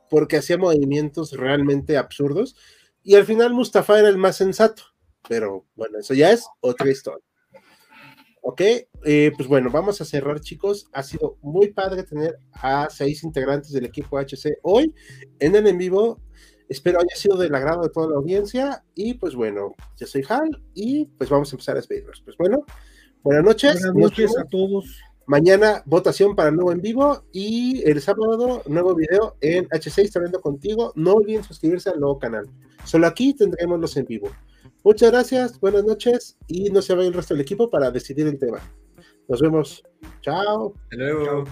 [0.09, 2.57] porque hacía movimientos realmente absurdos.
[3.01, 4.83] Y al final Mustafa era el más sensato.
[5.29, 7.24] Pero bueno, eso ya es otra historia.
[8.47, 8.61] Ok,
[9.05, 10.87] eh, pues bueno, vamos a cerrar, chicos.
[10.93, 14.93] Ha sido muy padre tener a seis integrantes del equipo HC hoy
[15.39, 16.21] en el en vivo.
[16.69, 18.83] Espero haya sido del agrado de toda la audiencia.
[18.93, 22.21] Y pues bueno, yo soy Hal y pues vamos a empezar a despedirnos.
[22.23, 22.63] Pues bueno,
[23.23, 23.81] buenas noches.
[23.81, 24.95] Buenas noches a todos.
[25.25, 30.39] Mañana votación para el nuevo en vivo y el sábado nuevo video en H6 hablando
[30.39, 30.93] contigo.
[30.93, 32.47] No olviden suscribirse al nuevo canal.
[32.83, 34.29] Solo aquí tendremos los en vivo.
[34.85, 38.37] Muchas gracias, buenas noches y no se vaya el resto del equipo para decidir el
[38.37, 38.59] tema.
[39.27, 39.83] Nos vemos.
[40.21, 40.75] Chao.
[40.83, 41.43] Hasta luego.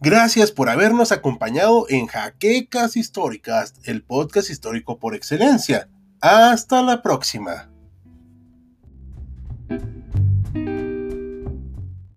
[0.00, 5.88] Gracias por habernos acompañado en Jaquecas Históricas, el podcast histórico por excelencia.
[6.20, 7.73] Hasta la próxima.